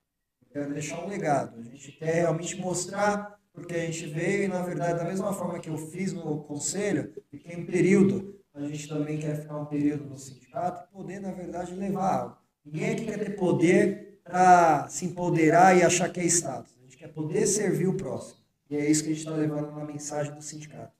[0.53, 1.59] Quero deixar um legado.
[1.59, 5.59] A gente quer realmente mostrar porque a gente veio e, na verdade, da mesma forma
[5.59, 10.05] que eu fiz no conselho, fiquei um período a gente também quer ficar um período
[10.05, 12.43] no sindicato e poder, na verdade, levar.
[12.65, 16.77] Ninguém aqui quer ter poder para se empoderar e achar que é status.
[16.77, 18.41] A gente quer poder servir o próximo.
[18.69, 20.93] E é isso que a gente está levando na mensagem do sindicato.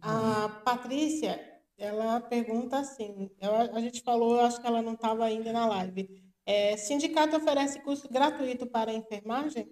[0.00, 1.40] A Patrícia,
[1.78, 6.21] ela pergunta assim, a gente falou, acho que ela não estava ainda na live.
[6.44, 9.70] É, sindicato oferece curso gratuito para enfermagem?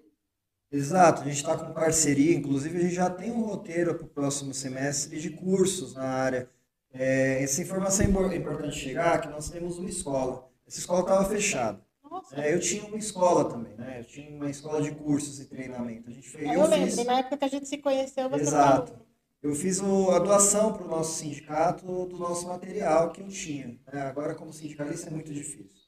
[0.73, 4.09] Exato, a gente está com parceria, inclusive a gente já tem um roteiro para o
[4.09, 6.49] próximo semestre de cursos na área.
[6.93, 10.49] É, essa informação é importante chegar, que nós temos uma escola.
[10.67, 11.85] Essa escola estava fechada.
[12.33, 14.01] É, eu tinha uma escola também, né?
[14.01, 16.09] Eu tinha uma escola de cursos e treinamento.
[16.09, 17.05] A gente fez, eu, eu lembro, fiz...
[17.05, 18.93] na época que a gente se conheceu, você Exato.
[18.93, 19.07] Falou.
[19.43, 23.79] Eu fiz o, a doação para o nosso sindicato do nosso material que eu tinha.
[23.91, 24.03] Né?
[24.03, 25.80] Agora, como sindicalista, é muito difícil.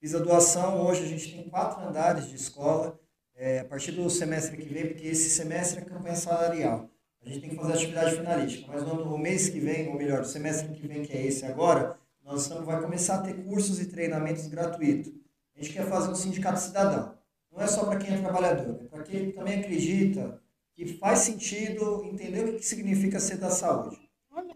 [0.00, 2.98] Fiz a doação, hoje a gente tem quatro andares de escola,
[3.36, 6.88] é, a partir do semestre que vem, porque esse semestre é campanha salarial.
[7.22, 10.22] A gente tem que fazer atividade finalística, mas no, no mês que vem, ou melhor,
[10.22, 13.78] o semestre que vem, que é esse agora, nós estamos, vai começar a ter cursos
[13.78, 15.12] e treinamentos gratuitos.
[15.54, 17.14] A gente quer fazer um sindicato cidadão.
[17.52, 20.40] Não é só para quem é trabalhador, é para quem também acredita
[20.74, 23.98] que faz sentido entender o que significa ser da saúde.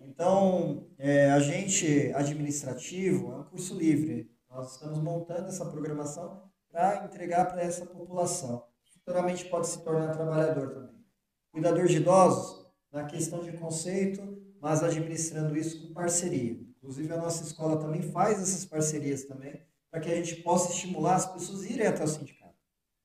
[0.01, 4.33] Então, é, a gente administrativo é um curso livre.
[4.55, 8.65] Nós estamos montando essa programação para entregar para essa população
[9.05, 11.05] futuramente pode se tornar trabalhador também.
[11.53, 16.59] Cuidador de idosos, na questão de conceito, mas administrando isso com parceria.
[16.79, 21.17] Inclusive, a nossa escola também faz essas parcerias também, para que a gente possa estimular
[21.17, 22.55] as pessoas a irem até o sindicato.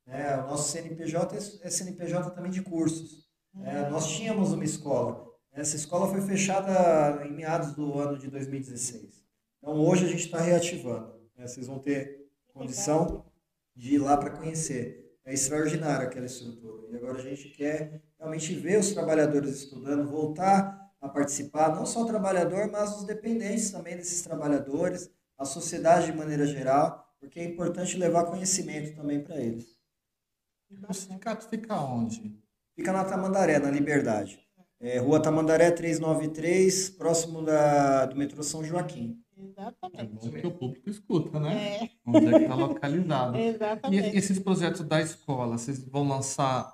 [0.08, 3.28] É, o nosso CNPJ é CNPJ também de cursos.
[3.64, 5.28] É, nós tínhamos uma escola.
[5.52, 9.24] Essa escola foi fechada em meados do ano de 2016.
[9.58, 11.19] Então, hoje a gente está reativando.
[11.40, 11.48] Né?
[11.48, 13.26] Vocês vão ter condição
[13.74, 15.18] de ir lá para conhecer.
[15.24, 16.92] É extraordinária aquela estrutura.
[16.92, 22.02] E agora a gente quer realmente ver os trabalhadores estudando, voltar a participar, não só
[22.02, 27.44] o trabalhador, mas os dependentes também desses trabalhadores, a sociedade de maneira geral, porque é
[27.46, 29.80] importante levar conhecimento também para eles.
[30.88, 32.38] O sindicato fica onde?
[32.76, 34.46] Fica na Tamandaré, na Liberdade.
[34.82, 39.22] É, Rua Tamandaré 393, próximo da, do metrô São Joaquim.
[39.38, 40.00] Exatamente.
[40.00, 41.80] É bom que o público escuta, né?
[41.82, 41.90] É.
[42.06, 43.38] Onde é que está localizado.
[43.40, 44.16] Exatamente.
[44.16, 46.74] E esses projetos da escola, vocês vão lançar,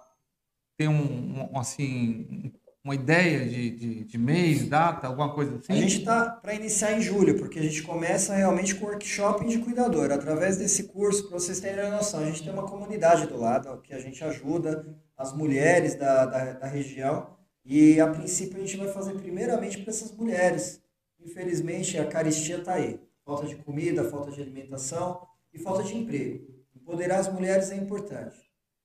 [0.77, 2.51] tem um, um assim,
[2.83, 5.73] uma ideia de, de, de, mês, data, alguma coisa assim?
[5.73, 9.57] A gente está para iniciar em julho, porque a gente começa realmente com workshop de
[9.57, 10.11] cuidador.
[10.11, 13.81] Através desse curso, para vocês terem a noção, a gente tem uma comunidade do lado
[13.81, 14.85] que a gente ajuda
[15.17, 17.34] as mulheres da, da, da região.
[17.65, 20.85] E a princípio a gente vai fazer primeiramente para essas mulheres
[21.25, 22.99] infelizmente, a caristia está aí.
[23.25, 26.47] Falta de comida, falta de alimentação e falta de emprego.
[26.75, 28.37] Empoderar as mulheres é importante.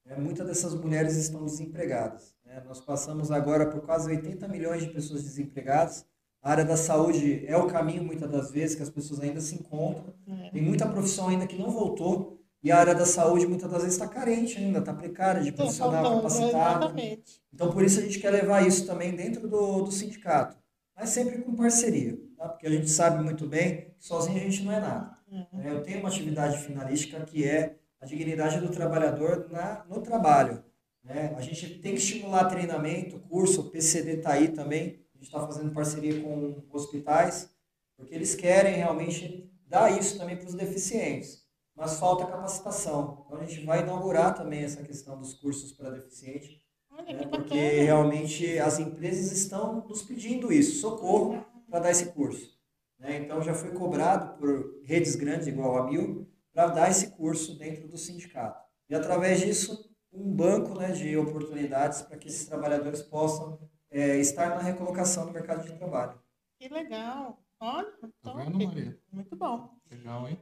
[0.06, 2.34] É, muitas dessas mulheres estão desempregadas.
[2.44, 2.62] Né?
[2.66, 6.06] Nós passamos agora por quase 80 milhões de pessoas desempregadas.
[6.42, 9.54] A área da saúde é o caminho, muitas das vezes, que as pessoas ainda se
[9.54, 10.14] encontram.
[10.26, 10.50] É.
[10.50, 12.39] Tem muita profissão ainda que não voltou.
[12.62, 16.16] E a área da saúde, muitas das vezes, está carente ainda, está precária de profissional
[16.16, 16.84] capacitado.
[16.84, 17.42] Exatamente.
[17.52, 20.56] Então, por isso, a gente quer levar isso também dentro do, do sindicato.
[20.94, 22.48] Mas sempre com parceria tá?
[22.48, 25.18] porque a gente sabe muito bem que sozinho a gente não é nada.
[25.30, 25.60] Uhum.
[25.62, 30.64] É, eu tenho uma atividade finalística que é a dignidade do trabalhador na, no trabalho.
[31.04, 31.34] Né?
[31.36, 35.40] A gente tem que estimular treinamento, curso, o PCD está aí também, a gente está
[35.46, 37.50] fazendo parceria com hospitais,
[37.96, 41.44] porque eles querem realmente dar isso também para os deficientes,
[41.80, 43.24] mas falta capacitação.
[43.24, 46.62] Então a gente vai inaugurar também essa questão dos cursos para deficiente,
[47.06, 47.26] né?
[47.26, 52.60] porque realmente as empresas estão nos pedindo isso, socorro, para dar esse curso.
[52.98, 53.16] Né?
[53.16, 57.88] Então já foi cobrado por redes grandes igual a Mil para dar esse curso dentro
[57.88, 58.62] do sindicato.
[58.86, 63.58] E através disso, um banco né, de oportunidades para que esses trabalhadores possam
[63.90, 66.20] é, estar na recolocação no mercado de trabalho.
[66.58, 67.42] Que legal!
[67.58, 67.90] Olha,
[68.22, 68.98] tá vendo, Maria?
[69.10, 69.70] Muito bom.
[69.90, 70.38] Legal, hein?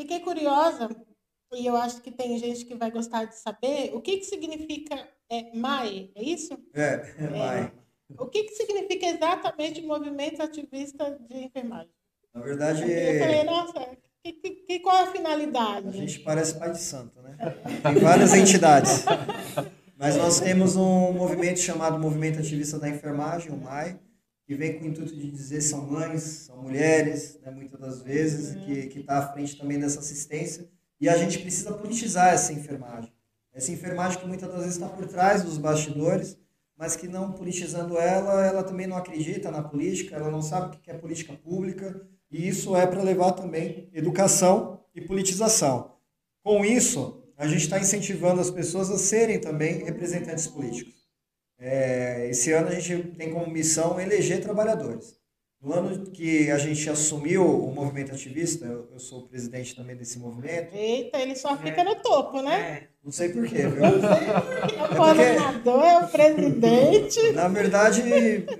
[0.00, 0.88] Fiquei curiosa,
[1.52, 4.96] e eu acho que tem gente que vai gostar de saber, o que, que significa
[5.28, 6.58] é, MAE, é isso?
[6.72, 7.72] É, é MAE.
[8.18, 11.92] O que, que significa exatamente movimento ativista de enfermagem?
[12.32, 12.90] Na verdade.
[12.90, 13.88] Eu falei, nossa,
[14.24, 15.88] que, que, qual é a finalidade?
[15.88, 17.36] A gente parece pai de santo, né?
[17.82, 19.04] Tem várias entidades.
[19.98, 24.00] Mas nós temos um movimento chamado Movimento Ativista da Enfermagem, o MAI,
[24.50, 28.56] que vem com o intuito de dizer são mães, são mulheres, né, muitas das vezes,
[28.56, 28.64] uhum.
[28.64, 30.68] que está à frente também dessa assistência.
[31.00, 33.12] E a gente precisa politizar essa enfermagem.
[33.52, 36.36] Essa enfermagem que muitas das vezes está por trás dos bastidores,
[36.76, 40.80] mas que não politizando ela, ela também não acredita na política, ela não sabe o
[40.80, 45.94] que é política pública, e isso é para levar também educação e politização.
[46.42, 50.99] Com isso, a gente está incentivando as pessoas a serem também representantes políticos.
[51.60, 55.20] É, esse ano a gente tem como missão eleger trabalhadores.
[55.62, 59.94] No ano que a gente assumiu o movimento ativista, eu, eu sou o presidente também
[59.94, 60.74] desse movimento.
[60.74, 62.60] Eita, ele só fica no topo, né?
[62.60, 62.88] É.
[63.04, 63.82] Não sei porquê, viu?
[64.80, 67.32] É o coordenador, é o presidente.
[67.32, 68.02] Na verdade,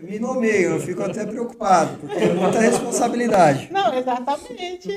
[0.03, 3.71] me nomeio, eu fico até preocupado, porque é muita responsabilidade.
[3.73, 4.89] Não, exatamente.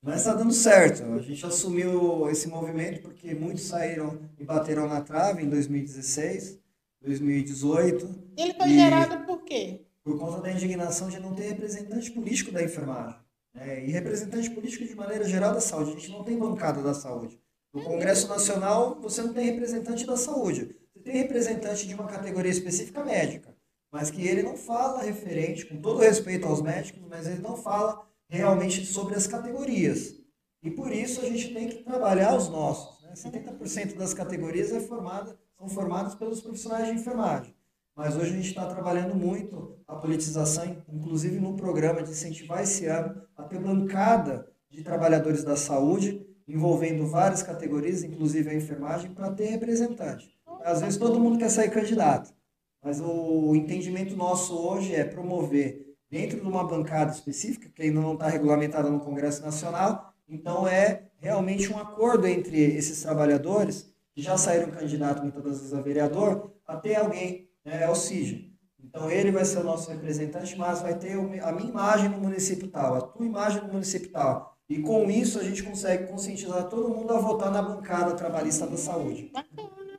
[0.00, 1.04] Mas está dando certo.
[1.12, 6.58] A gente assumiu esse movimento porque muitos saíram e bateram na trave em 2016,
[7.02, 9.80] 2018, Ele foi E- gerado por quê?
[10.04, 13.20] por conta da indignação de não ter representante político da enfermagem.
[13.54, 13.84] né?
[13.84, 15.90] E representante político de maneira geral da saúde.
[15.90, 17.38] A gente não tem bancada da saúde.
[17.74, 20.74] No Congresso Nacional, você não tem representante da saúde.
[20.94, 23.54] Você tem representante de uma categoria específica médica,
[23.92, 28.06] mas que ele não fala referente, com todo respeito aos médicos, mas ele não fala
[28.30, 30.14] realmente sobre as categorias.
[30.62, 33.02] E por isso a gente tem que trabalhar os nossos.
[33.02, 33.12] Né?
[33.14, 37.54] 70% das categorias é formada, são formadas pelos profissionais de enfermagem.
[37.94, 42.86] Mas hoje a gente está trabalhando muito a politização, inclusive no programa de incentivar esse
[42.86, 49.30] ano a ter bancada de trabalhadores da saúde, envolvendo várias categorias, inclusive a enfermagem, para
[49.30, 50.32] ter representante.
[50.64, 52.34] Às vezes todo mundo quer sair candidato,
[52.82, 58.14] mas o entendimento nosso hoje é promover dentro de uma bancada específica, que ainda não
[58.14, 64.36] está regulamentada no Congresso Nacional, então é realmente um acordo entre esses trabalhadores, que já
[64.36, 68.52] saíram candidato muitas das vezes a vereador, a ter alguém, né, é o CIG.
[68.84, 72.68] Então ele vai ser o nosso representante, mas vai ter a minha imagem no município
[72.68, 74.56] tal, a tua imagem no município tal.
[74.68, 78.76] E com isso a gente consegue conscientizar todo mundo a votar na bancada trabalhista da
[78.76, 79.30] saúde.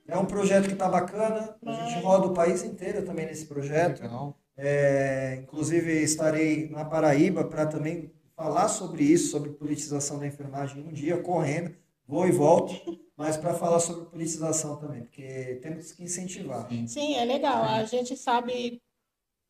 [0.07, 4.03] É um projeto que está bacana, a gente roda o país inteiro também nesse projeto.
[4.55, 10.91] É, inclusive estarei na Paraíba para também falar sobre isso, sobre politização da enfermagem um
[10.91, 11.74] dia, correndo,
[12.08, 12.74] vou e volto,
[13.16, 16.68] mas para falar sobre politização também, porque temos que incentivar.
[16.88, 17.64] Sim, é legal.
[17.64, 18.82] A gente sabe,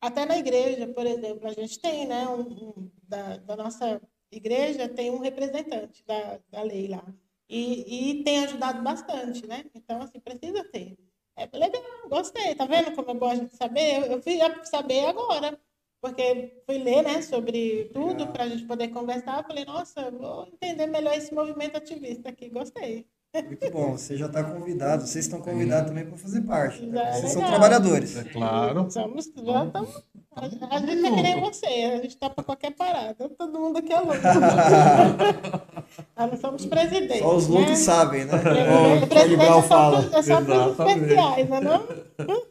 [0.00, 4.00] até na igreja, por exemplo, a gente tem, né, um, um- da, da nossa
[4.30, 7.04] igreja tem um representante da, da lei lá.
[7.48, 9.64] E, e tem ajudado bastante, né?
[9.74, 10.96] Então, assim, precisa ter.
[11.36, 12.54] É legal, gostei.
[12.54, 13.96] Tá vendo como é bom a gente saber?
[13.98, 15.60] Eu, eu fui saber agora,
[16.04, 19.38] porque fui ler, né, sobre tudo para a gente poder conversar.
[19.38, 22.50] Eu falei, nossa, vou entender melhor esse movimento ativista aqui.
[22.50, 23.06] Gostei.
[23.34, 26.86] Muito bom, você já está convidado, vocês estão convidados também para fazer parte.
[26.88, 27.00] Tá?
[27.00, 28.18] é Vocês são trabalhadores.
[28.18, 28.90] É claro.
[28.90, 30.04] Somos, já estamos.
[30.36, 33.30] A gente é que nem você, a gente está para qualquer parada.
[33.30, 34.20] Todo mundo aqui é louco.
[36.18, 37.20] Nós não somos presidentes.
[37.20, 37.76] Só os loucos né?
[37.76, 38.38] sabem, né?
[38.38, 41.60] Presidente- Charlie presidente é só É só para os especiais, não é?
[42.28, 42.42] não?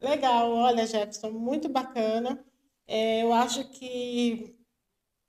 [0.00, 2.42] Legal, olha, Jefferson, muito bacana.
[2.88, 4.54] É, eu acho que,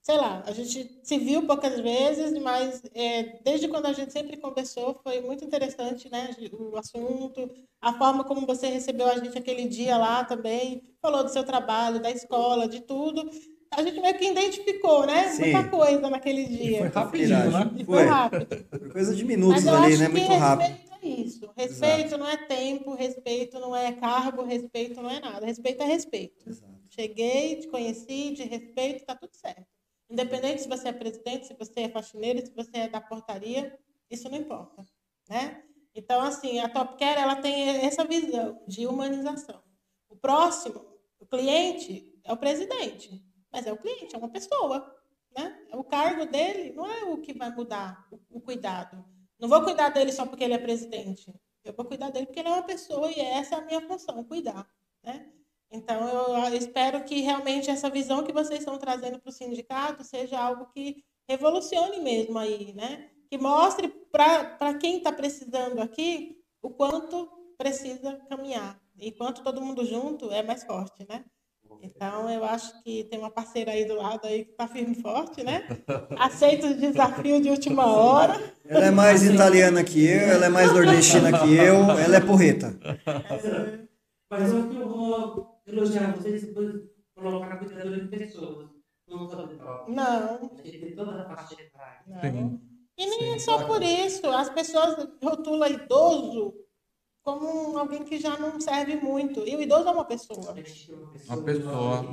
[0.04, 4.38] sei lá, a gente se viu poucas vezes, mas é, desde quando a gente sempre
[4.38, 6.30] conversou, foi muito interessante, né?
[6.54, 7.50] O assunto,
[7.82, 12.02] a forma como você recebeu a gente aquele dia lá também, falou do seu trabalho,
[12.02, 13.30] da escola, de tudo.
[13.74, 15.28] A gente meio que identificou, né?
[15.30, 15.52] Sim.
[15.52, 16.78] Muita coisa naquele E dia.
[16.80, 17.72] foi rapidinho, né?
[17.76, 18.06] E foi Foi.
[18.06, 18.48] rápido.
[18.80, 20.08] Foi coisa de minutos Mas eu ali, acho né?
[20.08, 20.68] que Muito rápido.
[20.68, 21.50] respeito é isso.
[21.56, 25.46] Respeito não é tempo, respeito não é cargo, respeito não é nada.
[25.46, 26.50] Respeito é respeito.
[26.50, 26.67] Exato.
[27.00, 29.68] Cheguei, te conheci, te respeito, tá tudo certo.
[30.10, 33.78] Independente se você é presidente, se você é faxineiro, se você é da portaria,
[34.10, 34.84] isso não importa,
[35.30, 35.64] né?
[35.94, 39.62] Então, assim, a Top Care, ela tem essa visão de humanização.
[40.10, 40.84] O próximo,
[41.20, 44.96] o cliente, é o presidente, mas é o cliente, é uma pessoa,
[45.36, 45.68] né?
[45.74, 49.06] O cargo dele não é o que vai mudar o, o cuidado.
[49.38, 51.32] Não vou cuidar dele só porque ele é presidente.
[51.64, 54.24] Eu vou cuidar dele porque ele é uma pessoa e essa é a minha função,
[54.24, 54.68] cuidar,
[55.04, 55.32] né?
[55.72, 60.40] Então, eu espero que realmente essa visão que vocês estão trazendo para o sindicato seja
[60.40, 63.10] algo que revolucione mesmo aí, né?
[63.30, 68.80] Que mostre para quem está precisando aqui o quanto precisa caminhar.
[68.98, 71.26] E quanto todo mundo junto é mais forte, né?
[71.82, 75.02] Então, eu acho que tem uma parceira aí do lado aí que está firme e
[75.02, 75.68] forte, né?
[76.18, 78.42] Aceita o desafio de última hora.
[78.66, 82.80] Ela é mais italiana que eu, ela é mais nordestina que eu, ela é porreta.
[84.30, 86.74] Mas eu, eu vou elogiar vocês e depois
[87.16, 88.70] colocar a cuidadora de pessoas.
[89.08, 89.92] Não só de troca.
[89.92, 92.04] Não, A gente tem toda a faixa etária.
[92.08, 92.60] não.
[93.00, 93.68] E nem é só claro.
[93.68, 94.28] por isso.
[94.28, 96.54] As pessoas rotulam idoso
[97.28, 99.46] como alguém que já não serve muito.
[99.46, 100.56] E o idoso é uma pessoa.
[101.28, 102.06] Uma pessoa.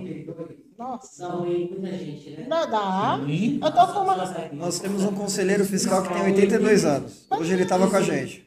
[0.77, 1.29] Nossa.
[1.29, 2.49] Não, e muita gente, né?
[3.25, 3.61] Sim.
[3.63, 4.17] Eu tô com uma.
[4.55, 7.27] Nós temos um conselheiro fiscal que tem 82 anos.
[7.31, 8.45] Hoje ele estava com a gente.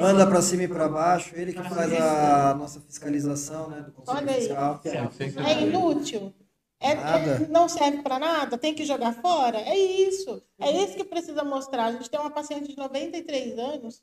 [0.00, 4.18] Anda para cima e para baixo, ele que faz a nossa fiscalização né, do conselho
[4.18, 4.40] Olha aí.
[4.40, 4.80] fiscal.
[4.84, 5.34] Sim.
[5.44, 6.32] É inútil.
[6.78, 7.18] É, Nada.
[7.18, 9.58] é- não serve para nada, tem que jogar fora.
[9.58, 10.40] É isso.
[10.60, 11.86] É isso que precisa mostrar.
[11.86, 14.00] A gente tem uma paciente de 93 anos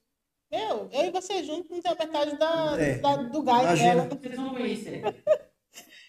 [0.51, 2.97] meu, eu e você juntos não tem a metade da, É.
[2.97, 3.95] da- do gás Imagina.
[4.05, 4.09] dela.
[4.21, 5.01] Vocês vão conhecer.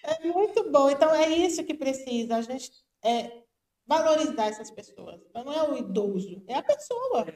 [0.02, 0.88] É muito bom.
[0.88, 2.36] Então é isso que precisa.
[2.36, 2.72] A gente
[3.04, 3.30] é,
[3.86, 5.20] valorizar essas pessoas.
[5.28, 7.26] Então, não é o idoso, é a pessoa.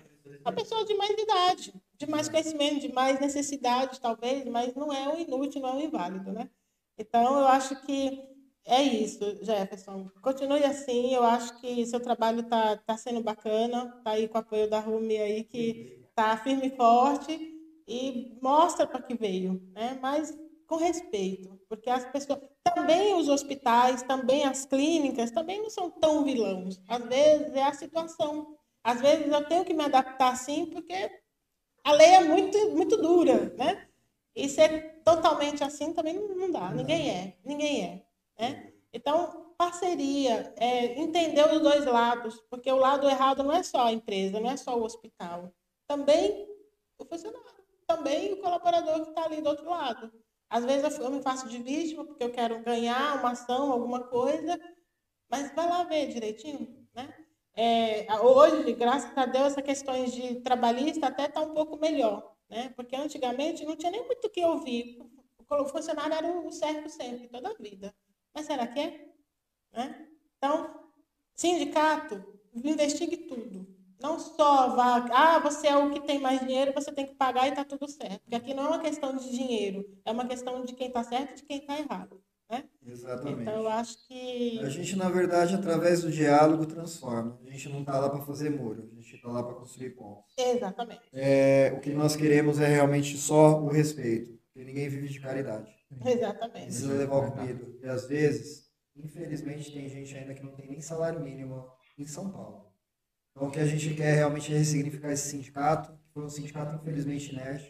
[0.44, 5.08] A pessoa de mais idade, de mais conhecimento, de mais necessidade, talvez, mas não é
[5.08, 6.48] o inútil, não é o inválido, né?
[6.96, 8.22] Então, eu acho que
[8.64, 10.08] é isso, Jefferson.
[10.22, 14.40] Continue assim, eu acho que seu trabalho está tá sendo bacana, tá aí com o
[14.40, 17.54] apoio da Rumi aí, que tá firme e forte
[17.86, 19.98] e mostra para que veio, né?
[20.00, 20.36] Mas
[20.66, 26.24] com respeito, porque as pessoas, também os hospitais, também as clínicas, também não são tão
[26.24, 26.80] vilãos.
[26.88, 28.56] Às vezes é a situação.
[28.82, 31.10] Às vezes eu tenho que me adaptar assim, porque
[31.84, 33.88] a lei é muito, muito dura, né?
[34.34, 36.70] E ser totalmente assim também não, não dá.
[36.70, 38.06] Ninguém é, ninguém é,
[38.38, 38.72] né?
[38.92, 43.92] Então, parceria, é, entender os dois lados, porque o lado errado não é só a
[43.92, 45.52] empresa, não é só o hospital.
[45.86, 46.48] Também
[46.98, 50.12] o funcionário, também o colaborador que está ali do outro lado.
[50.48, 54.58] Às vezes eu, me faço de vítima porque eu quero ganhar uma ação, alguma coisa,
[55.28, 57.12] mas vai lá ver direitinho, né?
[57.56, 62.72] É, hoje, graças a Deus, essas questões de trabalhista até está um pouco melhor, né?
[62.76, 64.98] Porque antigamente não tinha nem muito o que ouvir.
[65.48, 67.94] O funcionário era o certo sempre, toda a vida.
[68.34, 69.08] Mas será que é?
[69.72, 70.08] Né?
[70.36, 70.90] Então,
[71.34, 72.24] sindicato,
[72.54, 73.73] investigue tudo.
[74.04, 77.46] Não só vá, ah, você é o que tem mais dinheiro, você tem que pagar
[77.46, 78.20] e está tudo certo.
[78.20, 81.32] Porque aqui não é uma questão de dinheiro, é uma questão de quem está certo
[81.32, 82.22] e de quem está errado.
[82.50, 82.64] Né?
[82.86, 83.40] Exatamente.
[83.40, 84.60] Então, eu acho que.
[84.60, 87.40] A gente, na verdade, através do diálogo, transforma.
[87.46, 90.34] A gente não está lá para fazer muro, a gente está lá para construir pontos.
[90.36, 91.00] Exatamente.
[91.10, 95.74] É, o que nós queremos é realmente só o respeito, porque ninguém vive de caridade.
[96.04, 96.66] Exatamente.
[96.66, 97.78] Precisa levar o comido.
[97.82, 101.64] E às vezes, infelizmente, tem gente ainda que não tem nem salário mínimo
[101.96, 102.63] em São Paulo.
[103.34, 106.76] Então, o que a gente quer realmente é ressignificar esse sindicato, que foi um sindicato,
[106.76, 107.68] infelizmente, inerte,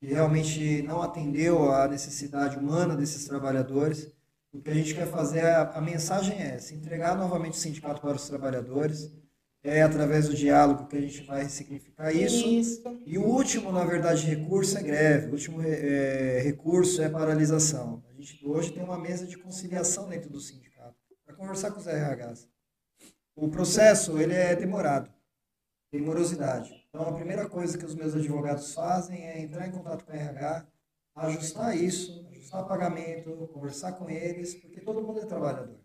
[0.00, 4.12] que realmente não atendeu à necessidade humana desses trabalhadores.
[4.52, 8.00] O que a gente quer fazer, a, a mensagem é se entregar novamente o sindicato
[8.00, 9.12] para os trabalhadores,
[9.62, 12.46] é através do diálogo que a gente vai ressignificar isso.
[12.46, 12.82] Isso.
[13.04, 18.02] E o último, na verdade, recurso é greve, o último é, recurso é paralisação.
[18.10, 21.86] A gente hoje tem uma mesa de conciliação dentro do sindicato para conversar com os
[21.86, 22.48] RHs.
[23.36, 25.12] O processo ele é demorado,
[25.92, 26.72] tem morosidade.
[26.88, 30.16] Então, a primeira coisa que os meus advogados fazem é entrar em contato com o
[30.16, 30.66] RH,
[31.14, 35.78] ajustar isso, ajustar o pagamento, conversar com eles, porque todo mundo é trabalhador.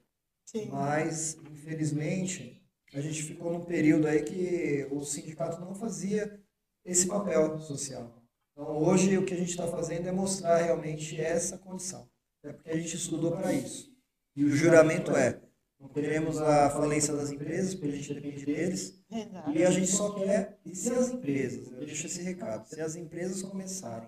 [0.46, 0.70] Sim.
[0.70, 6.42] Mas, infelizmente, a gente ficou num período aí que o sindicato não fazia
[6.86, 8.24] esse papel social.
[8.54, 12.10] Então, hoje, o que a gente está fazendo é mostrar realmente essa condição.
[12.44, 13.94] É porque a gente estudou para isso.
[14.38, 15.42] E o juramento é:
[15.82, 19.52] não queremos a falência das empresas, porque a gente depende deles, Exato.
[19.52, 22.96] e a gente só quer, e se as empresas, eu deixo esse recado, se as
[22.96, 24.08] empresas começarem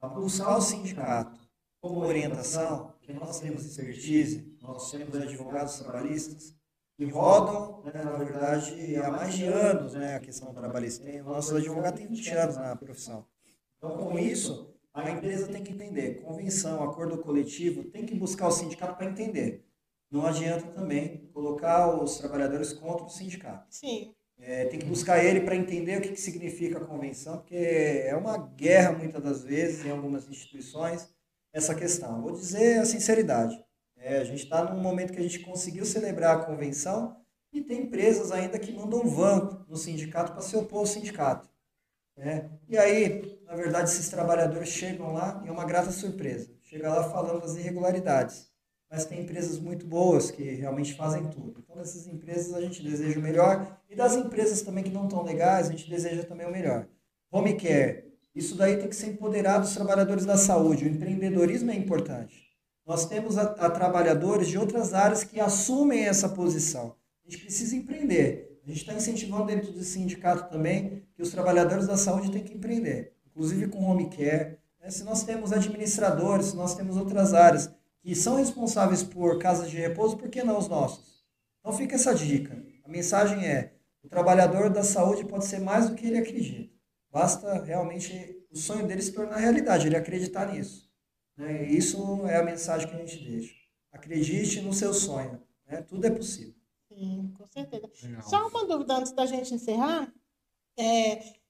[0.00, 1.38] a buscar o sindicato
[1.80, 6.56] como orientação, que nós temos expertise, nós temos advogados trabalhistas,
[6.96, 11.08] que rodam, né, na verdade, há mais de anos né, a questão trabalhista.
[11.22, 13.26] O nosso advogado tem 20 anos na profissão.
[13.78, 16.22] Então, com isso, a empresa tem que entender.
[16.22, 19.64] Convenção, acordo coletivo, tem que buscar o sindicato para entender.
[20.12, 23.66] Não adianta também colocar os trabalhadores contra o sindicato.
[23.70, 24.14] Sim.
[24.38, 28.14] É, tem que buscar ele para entender o que, que significa a convenção, porque é
[28.14, 31.08] uma guerra, muitas das vezes, em algumas instituições,
[31.52, 32.20] essa questão.
[32.20, 33.58] Vou dizer a sinceridade.
[33.96, 37.16] É, a gente está num momento que a gente conseguiu celebrar a convenção
[37.52, 41.48] e tem empresas ainda que mandam van no sindicato para se opor ao sindicato.
[42.16, 42.50] né?
[42.68, 46.50] E aí, na verdade, esses trabalhadores chegam lá e é uma grata surpresa.
[46.62, 48.51] Chega lá falando das irregularidades.
[48.92, 51.54] Mas tem empresas muito boas que realmente fazem tudo.
[51.64, 53.80] Então, dessas empresas a gente deseja o melhor.
[53.88, 56.86] E das empresas também que não estão legais, a gente deseja também o melhor.
[57.30, 58.04] Home care.
[58.34, 60.84] Isso daí tem que ser empoderado os trabalhadores da saúde.
[60.84, 62.52] O empreendedorismo é importante.
[62.86, 66.94] Nós temos a, a trabalhadores de outras áreas que assumem essa posição.
[67.26, 68.60] A gente precisa empreender.
[68.62, 72.52] A gente está incentivando dentro do sindicato também que os trabalhadores da saúde têm que
[72.52, 74.58] empreender, inclusive com home care.
[74.78, 74.90] né?
[74.90, 77.70] Se nós temos administradores, se nós temos outras áreas
[78.02, 81.22] que são responsáveis por casas de repouso, por que não os nossos?
[81.60, 82.62] Então fica essa dica.
[82.84, 86.72] A mensagem é: o trabalhador da saúde pode ser mais do que ele acredita.
[87.10, 88.12] Basta realmente
[88.50, 90.90] o sonho dele se tornar realidade, ele acreditar nisso.
[91.36, 91.68] né?
[91.70, 93.54] E Isso é a mensagem que a gente deixa.
[93.92, 95.40] Acredite no seu sonho.
[95.66, 95.82] né?
[95.82, 96.54] Tudo é possível.
[96.88, 97.88] Sim, com certeza.
[98.02, 98.22] Legal.
[98.22, 100.12] Só uma dúvida antes da gente encerrar.
[100.78, 101.41] É,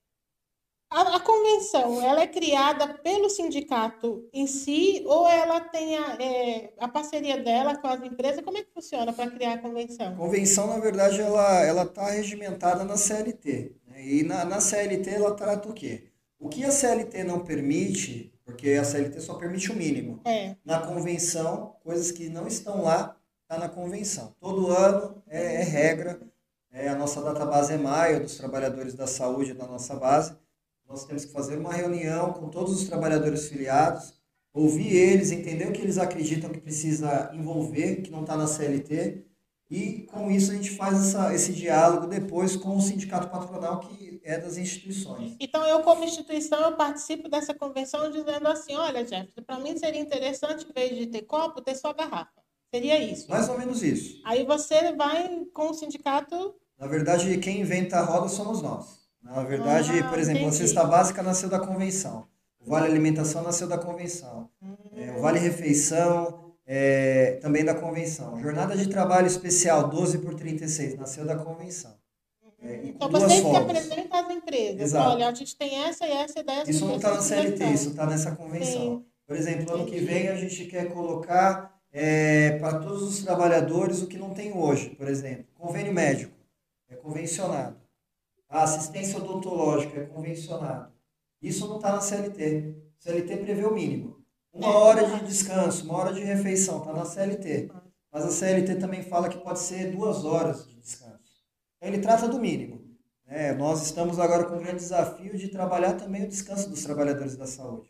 [1.01, 6.75] a, a convenção, ela é criada pelo sindicato em si ou ela tem a, é,
[6.79, 8.45] a parceria dela com as empresas?
[8.45, 9.59] Como é que funciona para criar a
[10.05, 10.17] A convenção?
[10.17, 13.75] convenção, na verdade, ela ela está regimentada na CLT.
[13.87, 14.05] né?
[14.07, 16.09] E na, na CLT ela trata o quê?
[16.39, 20.21] O que a CLT não permite, porque a CLT só permite o mínimo.
[20.25, 20.57] É.
[20.65, 24.35] Na convenção, coisas que não estão lá, está na convenção.
[24.41, 26.21] Todo ano é, é regra.
[26.73, 30.35] É, a nossa database é maio dos trabalhadores da saúde da nossa base.
[30.93, 34.13] Nós temos que fazer uma reunião com todos os trabalhadores filiados,
[34.53, 39.25] ouvir eles, entender o que eles acreditam que precisa envolver, que não está na CLT,
[39.71, 44.21] e com isso a gente faz essa, esse diálogo depois com o sindicato patronal que
[44.23, 45.35] é das instituições.
[45.41, 49.99] Então, eu, como instituição, eu participo dessa convenção dizendo assim, olha, Jefferson, para mim seria
[49.99, 52.43] interessante, em vez de ter copo, ter só garrafa.
[52.71, 53.31] Seria isso.
[53.31, 54.21] Mais ou menos isso.
[54.27, 56.55] Aí você vai com o sindicato...
[56.79, 59.02] Na verdade, quem inventa a roda somos nós.
[59.23, 60.57] Na verdade, Ah, por exemplo, a entendi.
[60.59, 62.27] cesta básica nasceu da convenção.
[62.61, 64.49] O Vale Alimentação nasceu da convenção.
[64.97, 68.41] É, o Vale Refeição é, também da convenção.
[68.41, 71.95] Jornada de trabalho especial 12 por 36 nasceu da convenção.
[72.63, 73.63] É, e Então, vocês que folgas.
[73.63, 74.81] apresentam às empresas.
[74.81, 75.11] Exato.
[75.11, 76.65] Olha, a gente tem essa e essa ideia.
[76.69, 78.73] Isso não está na CLT, isso está nessa convenção.
[78.81, 79.05] Sim.
[79.27, 84.07] Por exemplo, ano que vem a gente quer colocar é, para todos os trabalhadores o
[84.07, 85.47] que não tem hoje, por exemplo.
[85.59, 86.33] Convênio médico
[86.89, 87.82] é convencionado.
[88.53, 90.93] A assistência odontológica é convencionado.
[91.41, 92.77] Isso não está na CLT.
[92.99, 94.23] CLT prevê o mínimo.
[94.53, 97.71] Uma É, hora de descanso, uma hora de refeição, está na CLT.
[98.13, 101.43] Mas a CLT também fala que pode ser duas horas de descanso.
[101.77, 102.83] Então ele trata do mínimo.
[103.27, 103.53] né?
[103.55, 107.47] nós estamos agora com o grande desafio de trabalhar também o descanso dos trabalhadores da
[107.47, 107.89] saúde.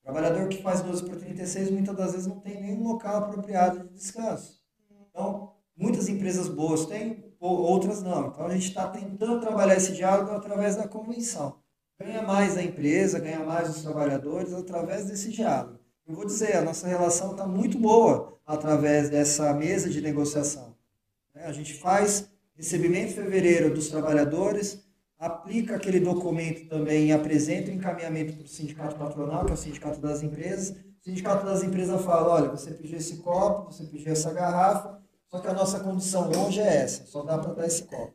[0.00, 3.88] O trabalhador que faz 12 por 36 muitas das vezes não tem nenhum local apropriado
[3.88, 4.60] de descanso.
[5.08, 8.28] Então, muitas empresas boas têm, outras não.
[8.28, 11.56] Então, a gente está tentando trabalhar esse diálogo através da convenção.
[12.00, 15.78] Ganha mais a empresa, ganha mais os trabalhadores através desse diálogo.
[16.06, 20.76] Eu vou dizer, a nossa relação está muito boa através dessa mesa de negociação.
[21.34, 21.44] né?
[21.46, 24.84] A gente faz recebimento em fevereiro dos trabalhadores,
[25.18, 29.56] aplica aquele documento também e apresenta o encaminhamento para o sindicato patronal, que é o
[29.56, 30.70] sindicato das empresas.
[30.70, 35.01] O sindicato das empresas fala, olha, você pediu esse copo, você pediu essa garrafa,
[35.32, 38.12] só que a nossa condição hoje é essa, só dá para dar esse copo.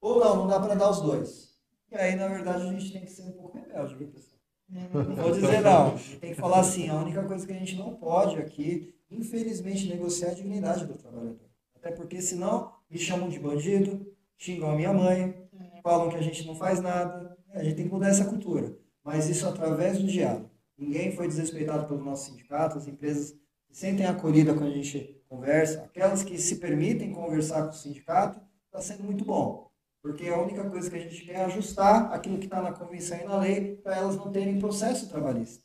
[0.00, 1.58] Ou não, não dá para dar os dois.
[1.90, 4.40] E aí, na verdade, a gente tem que ser um pouco rebelde, viu, pessoal?
[4.68, 5.98] Não vou dizer não.
[6.20, 10.30] Tem que falar assim, a única coisa que a gente não pode aqui, infelizmente, negociar
[10.30, 11.50] a dignidade do trabalhador.
[11.74, 14.06] Até porque senão me chamam de bandido,
[14.38, 15.34] xingam a minha mãe,
[15.82, 17.36] falam que a gente não faz nada.
[17.50, 18.72] É, A gente tem que mudar essa cultura.
[19.02, 20.48] Mas isso através do diálogo.
[20.78, 23.36] Ninguém foi desrespeitado pelo nosso sindicato, as empresas
[23.68, 25.82] se sentem acolhidas quando a gente conversa.
[25.84, 29.70] Aquelas que se permitem conversar com o sindicato, está sendo muito bom.
[30.02, 33.18] Porque a única coisa que a gente quer é ajustar aquilo que está na convenção
[33.18, 35.64] e na lei para elas não terem processo trabalhista.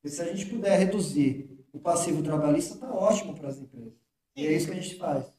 [0.00, 3.94] Porque se a gente puder reduzir o passivo trabalhista, está ótimo para as empresas.
[4.36, 5.32] E é isso que a gente faz.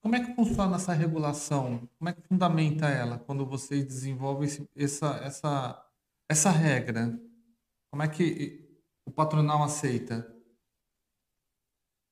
[0.00, 1.88] Como é que funciona essa regulação?
[1.98, 5.86] Como é que fundamenta ela quando vocês desenvolvem esse- essa, essa,
[6.30, 7.18] essa regra?
[7.90, 8.68] Como é que
[9.06, 10.32] o patronal aceita?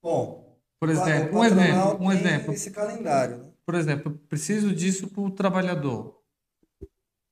[0.06, 2.54] Bom, Por exemplo, um exemplo, um exemplo.
[2.54, 3.38] esse calendário.
[3.38, 3.52] Né?
[3.66, 6.22] Por exemplo, preciso disso para o trabalhador.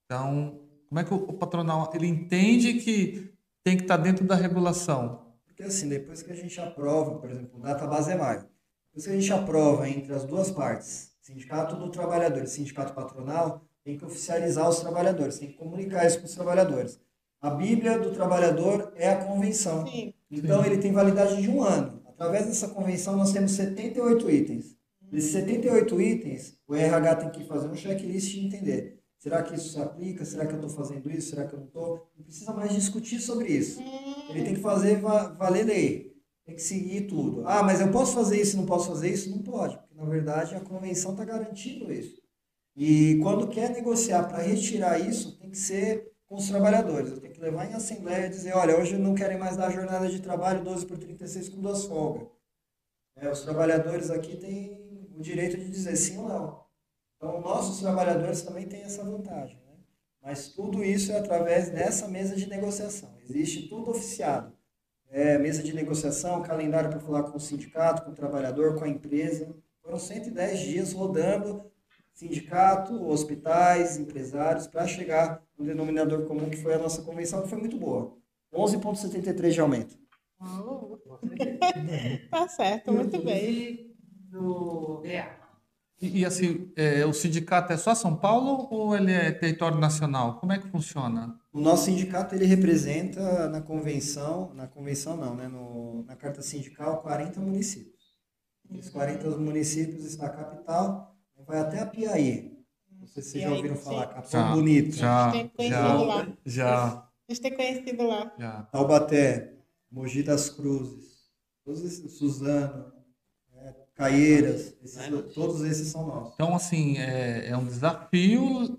[0.04, 5.36] Então, como é que o, patronal ele entende que tem que estar dentro da regulação?
[5.46, 8.44] Porque assim, depois que a gente aprova, por exemplo, o database é maio,
[8.88, 13.64] depois que a gente aprova entre as duas partes, sindicato do trabalhador e sindicato patronal,
[13.84, 17.00] tem que oficializar os trabalhadores, tem que comunicar isso para os trabalhadores.
[17.40, 19.86] A Bíblia do trabalhador é a convenção.
[19.86, 20.12] Sim.
[20.28, 22.03] Então, ele tem validade de um ano.
[22.24, 24.76] Através dessa convenção, nós temos 78 itens.
[25.10, 28.98] Desses 78 itens, o RH tem que fazer um checklist e entender.
[29.18, 30.24] Será que isso se aplica?
[30.24, 31.30] Será que eu estou fazendo isso?
[31.30, 32.10] Será que eu não estou?
[32.16, 33.78] Não precisa mais discutir sobre isso.
[34.30, 36.14] Ele tem que fazer va- valer lei.
[36.46, 37.42] Tem que seguir tudo.
[37.46, 39.30] Ah, mas eu posso fazer isso não posso fazer isso?
[39.30, 39.76] Não pode.
[39.78, 42.20] Porque, na verdade, a convenção está garantindo isso.
[42.76, 47.12] E quando quer negociar para retirar isso, tem que ser com os trabalhadores.
[47.12, 50.08] Eu tenho que levar em assembleia e dizer, olha, hoje não querem mais dar jornada
[50.08, 52.26] de trabalho 12 por 36 com duas folgas.
[53.16, 56.64] É, os trabalhadores aqui têm o direito de dizer sim ou não.
[57.16, 59.56] Então, nossos trabalhadores também têm essa vantagem.
[59.64, 59.76] Né?
[60.20, 63.16] Mas tudo isso é através dessa mesa de negociação.
[63.22, 64.52] Existe tudo oficiado.
[65.08, 68.88] É, mesa de negociação, calendário para falar com o sindicato, com o trabalhador, com a
[68.88, 69.54] empresa.
[69.80, 71.70] Foram 110 dias rodando
[72.12, 77.58] sindicato, hospitais, empresários, para chegar no denominador comum que foi a nossa convenção, que foi
[77.58, 78.16] muito boa.
[78.52, 79.96] 11,73 de aumento.
[80.40, 80.98] Oh.
[82.30, 83.50] tá certo, muito bem.
[83.50, 83.94] E
[84.34, 85.02] do.
[86.00, 90.38] E, e, assim, é, o sindicato é só São Paulo ou ele é território nacional?
[90.38, 91.38] Como é que funciona?
[91.52, 97.00] O nosso sindicato ele representa na convenção, na convenção não, né, no, na carta sindical
[97.00, 97.94] 40 municípios.
[98.70, 102.53] Os 40 municípios está a capital, vai até a Piaí.
[103.04, 104.96] Não sei se vocês já aí, ouviram falar, Capão Já, Bonito.
[104.96, 106.28] Já, Tem conhecido já, lá.
[106.46, 108.32] já, A gente tem conhecido lá.
[108.38, 108.62] já.
[108.72, 109.52] Taubaté,
[109.90, 111.14] Mogi das Cruzes,
[112.08, 112.92] Suzano,
[113.52, 116.34] né, Caieiras, esses- todos esses são nossos.
[116.34, 118.78] Então, assim, é, é um desafio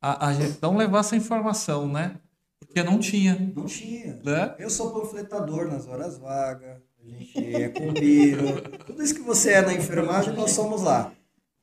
[0.00, 2.16] a, a gente não levar essa informação, né?
[2.58, 4.20] Porque não tinha, Não tinha.
[4.24, 4.54] né?
[4.58, 9.62] Eu sou panfletador nas horas vagas, a gente é combeiro, tudo isso que você é
[9.62, 11.12] na enfermagem, nós somos lá.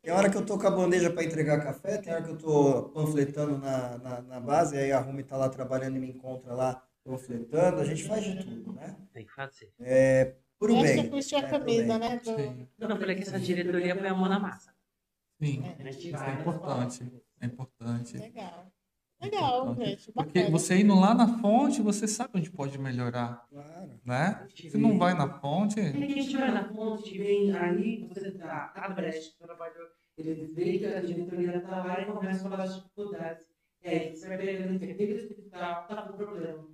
[0.07, 2.37] Tem hora que eu tô com a bandeja para entregar café, tem hora que eu
[2.37, 6.53] tô panfletando na, na, na base, aí a Rumi tá lá trabalhando e me encontra
[6.53, 8.95] lá panfletando, a gente faz de tudo, né?
[9.11, 9.69] Tem que fazer.
[10.57, 11.09] Por o Essa bem.
[11.09, 12.09] vestiu a né, pro camisa, bem.
[12.09, 12.17] né?
[12.19, 14.73] do- Sim, eu falei que essa diretoria põe a mão na massa.
[15.41, 15.61] sim.
[15.65, 16.39] A é né?
[16.39, 17.11] importante.
[17.41, 18.17] É importante.
[18.17, 18.71] Legal.
[19.19, 19.89] Legal, Importante.
[19.89, 20.11] gente.
[20.11, 20.51] Porque bacana.
[20.59, 23.99] você indo lá na fonte, você sabe onde pode melhorar, Claro.
[24.05, 24.47] né?
[24.55, 28.71] Se não vai na fonte, Quem a gente vai na fonte, vem aí, você tá,
[28.75, 29.87] a brecha que trabalhou,
[30.17, 33.45] ele vê que a diretoria tá lá e começa a falar das dificuldades.
[33.83, 36.67] E aí, você vai pegando enfermeiro do hospital, tá com problema.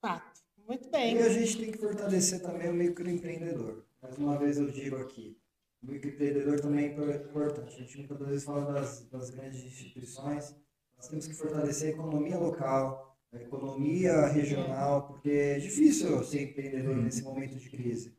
[0.00, 0.32] Fato.
[0.66, 1.18] Muito E bem.
[1.18, 3.84] a gente tem que fortalecer também o microempreendedor.
[4.00, 5.36] Mais uma vez eu digo aqui,
[5.82, 7.76] o microempreendedor também é importante.
[7.76, 10.56] A gente muitas vezes fala das, das grandes instituições,
[10.96, 16.96] nós temos que fortalecer a economia local, a economia regional, porque é difícil ser empreendedor
[16.96, 18.16] nesse momento de crise.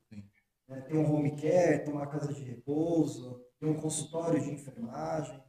[0.68, 5.42] Né, Ter um home care, ter uma casa de repouso, ter um consultório de enfermagem.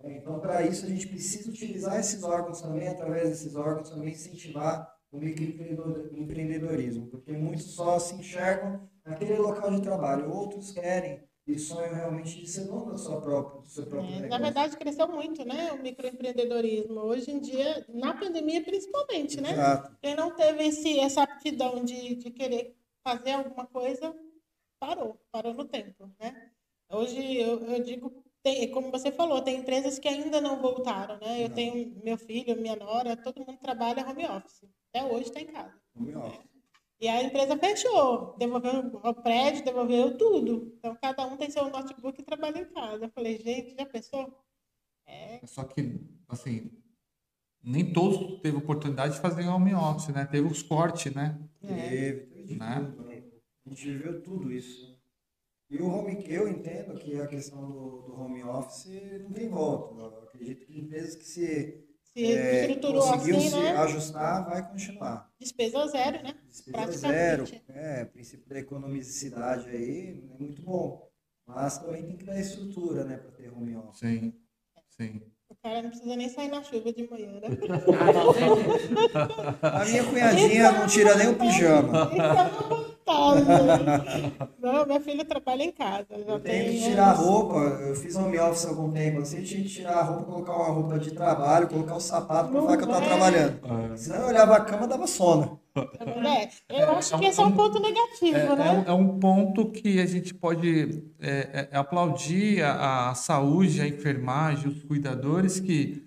[0.00, 0.18] né?
[0.18, 4.94] Então, para isso, a gente precisa utilizar esses órgãos também, através desses órgãos, também incentivar
[5.10, 11.94] o microempreendedorismo, porque muitos só se enxergam naquele local de trabalho, outros querem e sonham
[11.94, 14.28] realmente de ser dono da sua própria, do seu próprio É, negócio.
[14.30, 15.72] na verdade, cresceu muito, né?
[15.72, 17.00] O microempreendedorismo.
[17.00, 19.52] Hoje em dia, na pandemia principalmente, né?
[19.52, 19.96] Exato.
[20.02, 24.14] Quem não teve esse, essa aptidão de, de querer fazer alguma coisa,
[24.80, 26.50] parou, parou no tempo, né?
[26.90, 31.44] Hoje, eu, eu digo, tem, como você falou, tem empresas que ainda não voltaram, né?
[31.44, 31.54] Eu Não.
[31.54, 34.64] tenho meu filho, minha nora, todo mundo trabalha home office.
[34.92, 35.74] Até hoje está em casa.
[35.98, 36.55] Home office.
[36.98, 40.74] E a empresa fechou, devolveu o prédio, devolveu tudo.
[40.78, 43.04] Então, cada um tem seu notebook e trabalha em casa.
[43.04, 44.32] Eu falei, gente, já pensou?
[45.06, 46.70] É, só que, assim,
[47.62, 50.24] nem todos teve oportunidade de fazer home office, né?
[50.24, 51.38] Teve os cortes, né?
[51.62, 51.88] é.
[51.90, 52.76] Teve, Né?
[52.76, 53.02] tudo.
[53.04, 53.22] né?
[53.66, 54.96] A gente viveu tudo isso.
[55.68, 58.86] E o home, eu entendo que a questão do, do home office
[59.20, 59.94] não tem volta.
[60.00, 61.85] Eu acredito que empresas que se
[62.16, 63.76] Se é, estruturou conseguiu assim, se né?
[63.76, 65.30] ajustar, vai continuar.
[65.38, 66.34] Despesa zero, né?
[66.48, 67.78] Despesa zero, Praticamente.
[67.78, 71.10] é, o princípio da economicidade aí é muito bom.
[71.46, 73.98] Mas também tem que dar estrutura, né, para ter home office.
[73.98, 74.32] Sim,
[74.88, 75.20] sim.
[75.50, 77.48] O cara não precisa nem sair na chuva de manhã, né?
[79.62, 82.10] A minha cunhadinha não tira nem o pijama.
[82.12, 83.92] Isso é uma vantagem.
[84.58, 86.06] Não, minha filha trabalha em casa.
[86.10, 89.20] Já Eu tenho tem que tirar a roupa, eu fiz home office há algum tempo,
[89.20, 92.50] assim, eu tinha que tirar a roupa, colocar uma roupa de trabalho, colocar o sapato
[92.50, 93.08] para Não falar que eu tava vai.
[93.08, 93.96] trabalhando.
[93.96, 95.60] Senão eu olhava a cama dava sono.
[95.76, 98.70] É, eu acho que esse é um ponto negativo, É, é né?
[98.72, 103.86] um- é um ponto que a gente pode é, é, aplaudir a, a saúde, a
[103.86, 106.05] enfermagem, os cuidadores que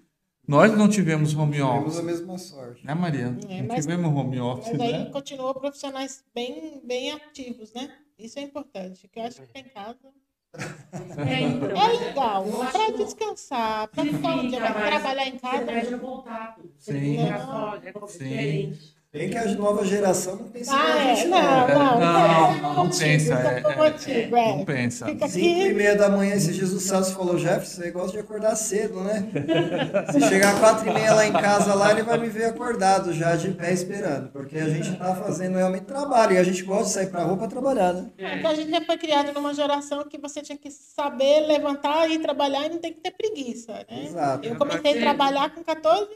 [0.50, 2.86] nós não tivemos home Tivemos office, a mesma sorte.
[2.86, 3.38] né, Maria?
[3.48, 5.10] É, não mas- tivemos home office, Mas aí né?
[5.12, 7.90] continuou profissionais bem, bem ativos, né?
[8.18, 9.98] Isso é importante, que eu acho que ficar em casa
[11.28, 15.66] É, então, é legal, para descansar, para ficar um dia, mais- trabalhar em Você casa.
[15.66, 16.62] perde o contato.
[16.78, 17.18] Você Sim.
[17.20, 18.96] fica só, é diferente.
[19.12, 21.68] Bem que a nova geração não pensa igual Ah, a é, gente, não, não.
[21.68, 23.64] não, Não, não, não pensa, é,
[24.08, 24.56] é, é.
[24.56, 25.06] Não pensa.
[25.08, 28.56] Fica Cinco e meia da manhã, esse Jesus Celso falou, Jefferson, você gosta de acordar
[28.56, 29.28] cedo, né?
[30.12, 33.36] Se chegar quatro e meia lá em casa, lá, ele vai me ver acordado já,
[33.36, 34.30] de pé esperando.
[34.32, 37.36] Porque a gente tá fazendo realmente trabalho, e a gente gosta de sair pra rua
[37.36, 38.10] pra trabalhar, né?
[38.16, 42.20] Porque a gente já foi criado numa geração que você tinha que saber levantar e
[42.20, 44.06] trabalhar e não tem que ter preguiça, né?
[44.06, 44.48] Exato.
[44.48, 46.10] Eu comecei a trabalhar com 14 anos,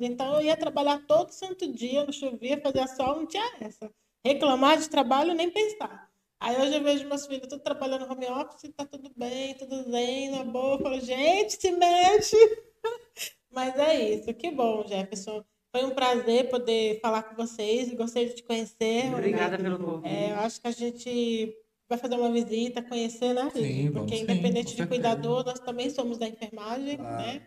[0.00, 3.90] então eu ia trabalhar todo santo dia, não chovia, fazia sol, não tinha essa.
[4.24, 6.10] Reclamar de trabalho, nem pensar.
[6.38, 9.90] Aí hoje eu vejo meus filhos tudo trabalhando no home office, tá tudo bem, tudo
[9.90, 10.74] zen, na boa.
[10.74, 12.36] Eu falo, gente, se mexe.
[13.50, 15.42] Mas é isso, que bom, Jefferson.
[15.74, 19.12] Foi um prazer poder falar com vocês, gostei de te conhecer.
[19.12, 20.14] Obrigada pelo convite.
[20.14, 21.54] É, eu acho que a gente
[21.88, 23.50] vai fazer uma visita, conhecer, né?
[23.54, 27.16] Sim, vamos Porque sim, independente com de cuidador, nós também somos da enfermagem, Claro.
[27.16, 27.46] né?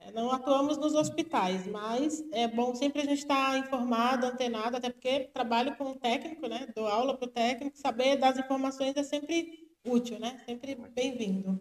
[0.00, 4.90] É, Não atuamos nos hospitais, mas é bom sempre a gente estar informado, antenado, até
[4.90, 6.66] porque trabalho com o técnico, né?
[6.74, 10.40] Dou aula para o técnico, saber das informações é sempre útil, né?
[10.46, 11.60] Sempre bem-vindo.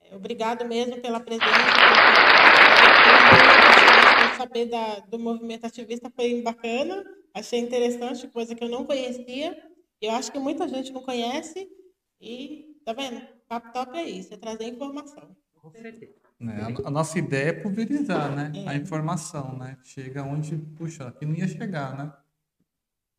[0.00, 1.46] É, Obrigado mesmo pela presença.
[4.38, 9.56] Saber da, do movimento ativista foi bacana, achei interessante, coisa que eu não conhecia.
[10.00, 11.68] Eu acho que muita gente não conhece
[12.20, 13.26] e, tá vendo?
[13.48, 15.34] Papo Top é isso, é trazer informação.
[15.54, 16.25] Com certeza.
[16.38, 16.60] Né?
[16.84, 18.52] A, a nossa ideia é pulverizar, né?
[18.54, 18.68] É.
[18.68, 19.78] A informação, né?
[19.82, 22.12] Chega onde, puxa, aqui não ia chegar, né?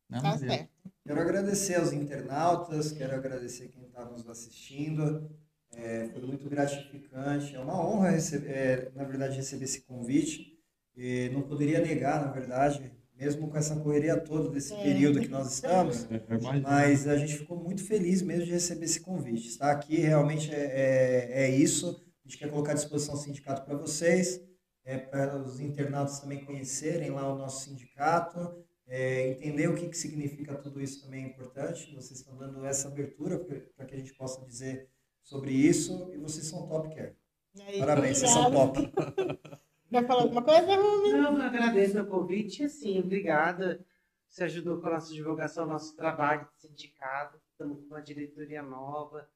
[0.08, 0.68] Né, Tá certo.
[1.04, 5.30] Quero agradecer aos internautas, quero agradecer quem está nos assistindo.
[5.74, 10.56] É, foi muito gratificante, é uma honra, receber, é, na verdade, receber esse convite.
[10.96, 14.82] E não poderia negar, na verdade, mesmo com essa correria toda desse É.
[14.82, 16.62] período que nós estamos, imagino.
[16.62, 19.48] mas a gente ficou muito feliz mesmo de receber esse convite.
[19.48, 22.02] Estar aqui realmente é, é, é isso.
[22.28, 24.38] A gente quer colocar à disposição o sindicato para vocês,
[24.84, 29.96] é, para os internautas também conhecerem lá o nosso sindicato, é, entender o que, que
[29.96, 31.94] significa tudo isso também é importante.
[31.94, 33.38] Vocês estão dando essa abertura
[33.74, 34.90] para que a gente possa dizer
[35.22, 37.16] sobre isso e vocês são top care.
[37.54, 38.92] Isso, Parabéns, vocês são obrigada.
[38.92, 39.58] top.
[39.88, 41.12] Quer falar alguma coisa, Rumi?
[41.12, 43.82] Não, eu agradeço o convite, assim, obrigada.
[44.28, 47.40] Você ajudou com a nossa divulgação, nosso trabalho de sindicato.
[47.52, 49.26] Estamos com uma diretoria nova.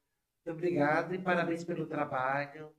[0.44, 2.70] Muito obrigado e parabéns pelo trabalho.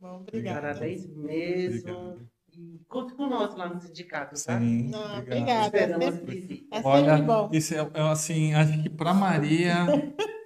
[0.00, 0.60] Bom, obrigada.
[0.60, 1.90] Parabéns mesmo.
[1.92, 2.28] Obrigado.
[2.58, 4.58] E conte com nós lá no sindicato, tá?
[4.58, 5.66] Sim, Não, obrigado.
[5.66, 5.66] obrigada.
[5.66, 7.50] Esperamos É sempre, é sempre Olha, bom.
[7.52, 9.74] isso é, é assim, acho que para Maria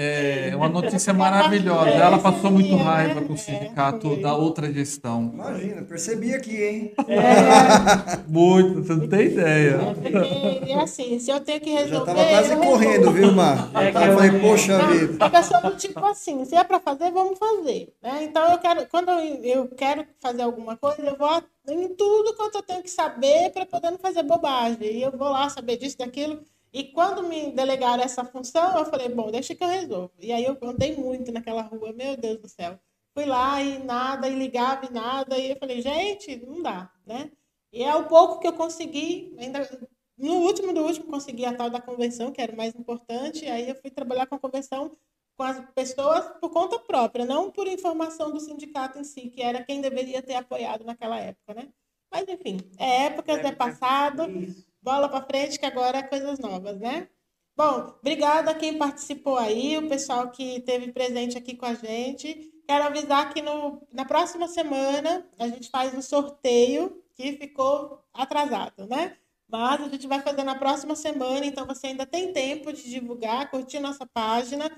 [0.00, 1.90] é uma notícia maravilhosa.
[1.90, 2.82] Ela passou muito né?
[2.82, 5.30] raiva com o É, sindicato da outra gestão.
[5.34, 6.92] Imagina, percebi aqui, hein?
[8.28, 9.70] Muito, você não tem ideia.
[9.74, 12.10] É porque, é assim, se eu tenho que Eu já resolver.
[12.12, 13.70] estava quase eu correndo, viu, Mar?
[13.74, 15.24] É Eu eu- falei, poxa vida.
[15.24, 17.92] a pessoa do tipo assim, se é para fazer, vamos fazer.
[18.02, 18.24] Né?
[18.24, 22.56] Então eu quero, quando eu, eu quero fazer alguma coisa, eu vou em tudo quanto
[22.58, 24.78] eu tenho que saber para poder não fazer bobagem.
[24.98, 26.40] E eu vou lá saber disso, daquilo.
[26.72, 30.12] E quando me delegaram essa função, eu falei, bom, deixa que eu resolvo.
[30.18, 32.78] E aí eu andei muito naquela rua, meu Deus do céu.
[33.14, 37.30] Fui lá e nada, e ligava e nada, e eu falei, gente, não dá, né?
[37.72, 39.68] E é o pouco que eu consegui, ainda
[40.16, 43.50] no último do último consegui a tal da convenção, que era o mais importante, e
[43.50, 44.90] aí eu fui trabalhar com a convenção
[45.36, 49.62] com as pessoas por conta própria, não por informação do sindicato em si, que era
[49.62, 51.68] quem deveria ter apoiado naquela época, né?
[52.10, 54.67] Mas enfim, é épocas, é passado, Isso.
[54.88, 57.08] Bola para frente, que agora é coisas novas, né?
[57.54, 62.50] Bom, obrigada a quem participou aí, o pessoal que esteve presente aqui com a gente.
[62.66, 68.86] Quero avisar que no, na próxima semana a gente faz um sorteio que ficou atrasado,
[68.86, 69.18] né?
[69.46, 73.50] Mas a gente vai fazer na próxima semana, então você ainda tem tempo de divulgar,
[73.50, 74.70] curtir nossa página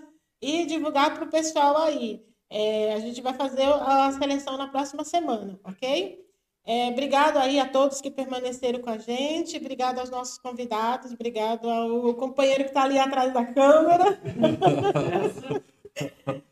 [0.43, 2.25] e divulgar para o pessoal aí.
[2.49, 6.30] É, a gente vai fazer a seleção na próxima semana, ok?
[6.73, 11.69] É, obrigado aí a todos que permaneceram com a gente, obrigado aos nossos convidados, obrigado
[11.69, 14.21] ao companheiro que está ali atrás da câmera.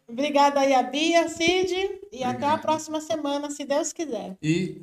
[0.09, 4.37] Obrigada aí a Bia, Cid, e até a próxima semana, se Deus quiser.
[4.43, 4.83] E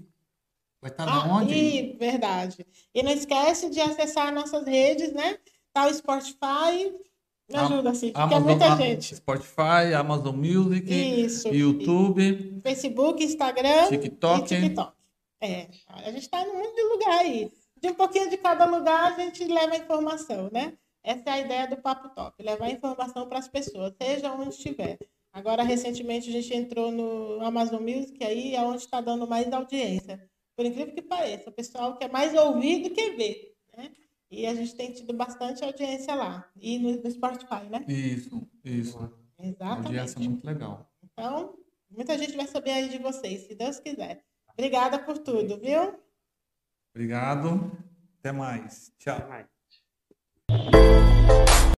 [0.82, 1.54] vai estar Ah, na onde?
[1.54, 2.66] e, verdade.
[2.94, 5.38] E não esquece de acessar nossas redes, né?
[5.74, 6.94] Tá o Spotify.
[7.50, 9.16] Me ajuda, Cid, que é Amazon, muita a- gente.
[9.16, 11.48] Spotify, Amazon Music, Isso.
[11.50, 14.46] YouTube, Facebook, Instagram TikTok.
[14.48, 14.95] TikTok.
[15.42, 17.52] É, a gente está num monte de lugar aí.
[17.82, 20.78] De um pouquinho de cada lugar a gente leva a informação, né?
[21.04, 24.98] Essa é a ideia do Papo Top, levar informação para as pessoas, seja onde estiver.
[25.32, 30.28] Agora, recentemente, a gente entrou no Amazon Music, aí é onde está dando mais audiência.
[30.56, 33.92] Por incrível que pareça, o pessoal quer mais ouvir do que ver, né?
[34.32, 36.50] E a gente tem tido bastante audiência lá.
[36.56, 37.86] E no, no Spotify, né?
[37.88, 38.98] Isso, isso.
[39.38, 39.88] Exatamente.
[39.88, 40.90] Audiência muito legal.
[41.04, 41.60] Então,
[41.90, 44.24] muita gente vai saber aí de vocês, se Deus quiser.
[44.58, 46.00] Obrigada por tudo, viu?
[46.94, 47.72] Obrigado.
[48.20, 48.92] Até mais.
[48.98, 49.18] Tchau.
[49.18, 50.85] Até mais.